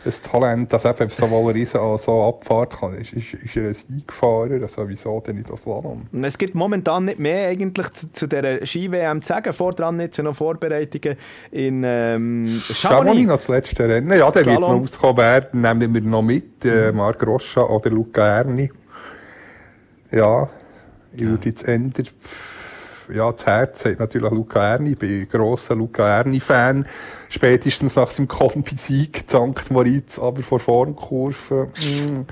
[0.05, 2.93] ein Talent, dass eben sowohl Riesen als auch Abfahrt kann.
[2.95, 6.07] Ist, ist, ist er ein Siegfahrer, also wieso denn nicht das Slalom?
[6.21, 9.53] Es gibt momentan nicht mehr eigentlich zu, zu dieser Ski-WM zu sagen.
[9.53, 11.17] Vordran jetzt noch Vorbereitungen
[11.51, 13.27] in ähm, Chamonix Chamonix.
[13.27, 14.11] noch das letzte Rennen.
[14.17, 15.61] Ja, der wird noch auskommen werden.
[15.61, 16.65] Nehmen wir noch mit.
[16.65, 18.69] Äh, Marc Rocha oder Luca Erni.
[20.11, 20.49] Ja,
[21.13, 22.07] ich würde jetzt ändern.
[23.13, 24.91] Ja, das Herz sagt natürlich Luca Erni.
[24.91, 26.85] Ich bin ein grosser Luca Erni-Fan.
[27.29, 29.71] Spätestens nach seinem Kombi-Sieg St.
[29.71, 30.59] Moritz, aber vor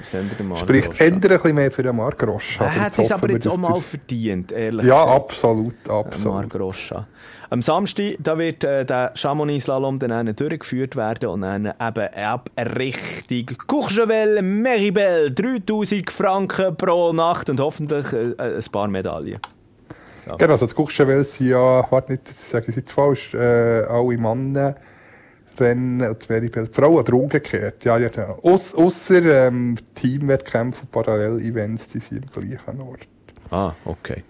[0.03, 2.65] Sender der Marc spricht ändern ein bisschen mehr für den Marc Rocha.
[2.65, 5.15] Er hat es aber jetzt auch mal verdient, ehrlich Ja, gesagt.
[5.15, 6.33] absolut, absolut.
[6.33, 7.07] Marc Rocha.
[7.49, 13.57] Am Samstag da wird äh, der Chamonix-Slalom dann durchgeführt werden und dann eben ab richtig
[13.67, 19.39] Courchevel, Meribel, 3000 Franken pro Nacht und hoffentlich äh, ein paar Medaillen.
[20.25, 24.75] Genau, also das Courchevel sind ja, warte nicht, sage ich jetzt falsch, äh, alle Männer
[25.59, 27.83] Rennen und die Meribel Frauen oder umgekehrt.
[27.85, 28.39] Ja, ja, genau.
[28.41, 33.01] Aus, ausser ähm, Teamwettkämpfe und Parallel-Events, die sind im gleichen Ort.
[33.51, 34.23] Ah, okay.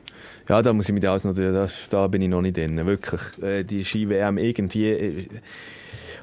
[0.50, 2.86] Ja, da muss ich mich noch, da, da bin ich noch nicht drin.
[2.86, 3.22] Wirklich.
[3.42, 5.28] Äh, die Ski-WM irgendwie, äh,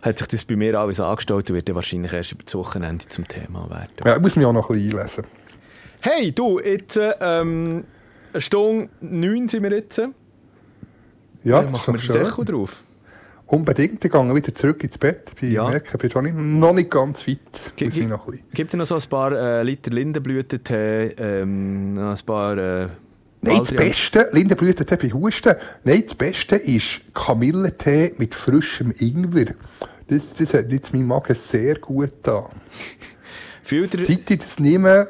[0.02, 3.06] hat sich das bei mir alles angestellt und wird dann wahrscheinlich erst über das Wochenende
[3.08, 3.90] zum Thema werden.
[4.04, 5.24] Ja, ich muss mich auch noch ein bisschen einlesen.
[6.00, 7.84] Hey, du, jetzt, äh, ähm,
[8.38, 9.98] eine Stunde neun sind wir jetzt.
[11.44, 12.44] Ja, Dann machen wir den Deckel schön.
[12.46, 12.82] drauf.
[13.46, 15.32] Unbedingt, ich gehe wieder zurück ins Bett.
[15.40, 15.68] Ich Ja.
[15.68, 17.38] merke, ich bin schon noch nicht ganz ein
[17.76, 18.12] bisschen.
[18.52, 22.58] Gibt es noch so ein paar äh, Liter Lindenblütentee, ähm, noch ein paar...
[22.58, 22.88] Äh,
[23.40, 25.54] Nein, das Beste, Lindenblütentee bei Husten,
[25.84, 29.54] nein, das Beste ist Kamillentee mit frischem Ingwer.
[30.08, 32.10] Das, das hat jetzt meinem Magen sehr gut.
[33.62, 35.06] Filter, Seit ich das nehme,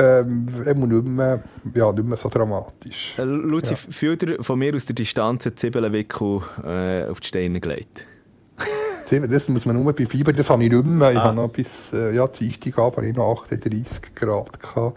[0.00, 1.42] ähm, immer nicht mehr,
[1.74, 3.14] ja, nicht mehr so dramatisch.
[3.18, 8.06] äh, Luzi, Filter von mir aus der Distanz einen Zwiebelnwickel äh, auf die Steine gelegt.
[9.10, 11.10] Das muss man nur bei Fieber, das habe ich nicht mehr.
[11.10, 11.24] Ich Ah.
[11.24, 14.96] habe noch bis, äh, ja, Dienstagabend habe ich noch 38 Grad gehabt.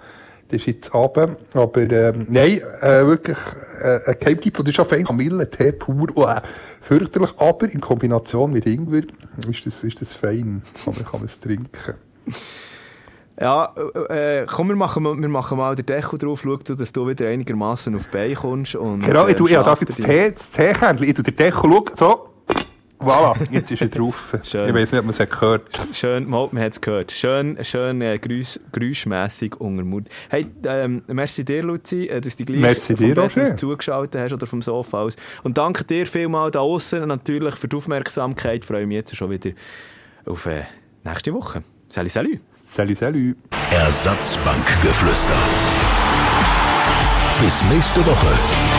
[0.50, 1.36] Das ist jetzt runter.
[1.56, 3.38] Aber, ähm, nein, äh, wirklich,
[3.82, 6.42] äh, ein Geheimtipp, das ist auch fein Kamillentee pur, oh, äh,
[6.82, 9.02] fürchterlich, aber in Kombination mit Ingwer
[9.50, 10.62] ist das, ist das fein.
[10.86, 11.96] Kann man, kann man es trinken.
[13.40, 13.74] Ja,
[14.10, 17.28] äh, komm, wir machen, wir machen mal den Deckel drauf, schau du, dass du wieder
[17.28, 18.76] einigermaßen auf die Beine kommst.
[18.76, 21.86] Und, Genau, ich äh, tue, schaff das Tee, das Teekännchen, ich tue den Deckel, schau,
[21.96, 22.30] so.
[23.00, 24.34] Voilà, jetzt ist er drauf.
[24.44, 24.70] Schön.
[24.70, 25.64] Ich weiß nicht, ob man es hat gehört.
[25.92, 27.12] Schön, mal, man hat es gehört.
[27.12, 30.08] Schön, schön äh, geräusch, geräuschmässig unter Mund.
[30.30, 34.22] Hey, ähm, merci dir, Luzi, äh, dass du gleich Merci vom dir, Bett aus zugeschaltet
[34.22, 35.18] hast oder vom Sofa aus.
[35.44, 38.62] Und danke dir vielmal da außen natürlich für die Aufmerksamkeit.
[38.62, 39.52] Ich freue mich jetzt schon wieder
[40.26, 40.62] auf äh,
[41.04, 41.64] nächste Woche.
[41.90, 42.40] Salut, salut.
[42.76, 43.38] Salut, salut.
[43.70, 45.38] Ersatzbankgeflüster.
[47.40, 48.73] Bis nächste Woche.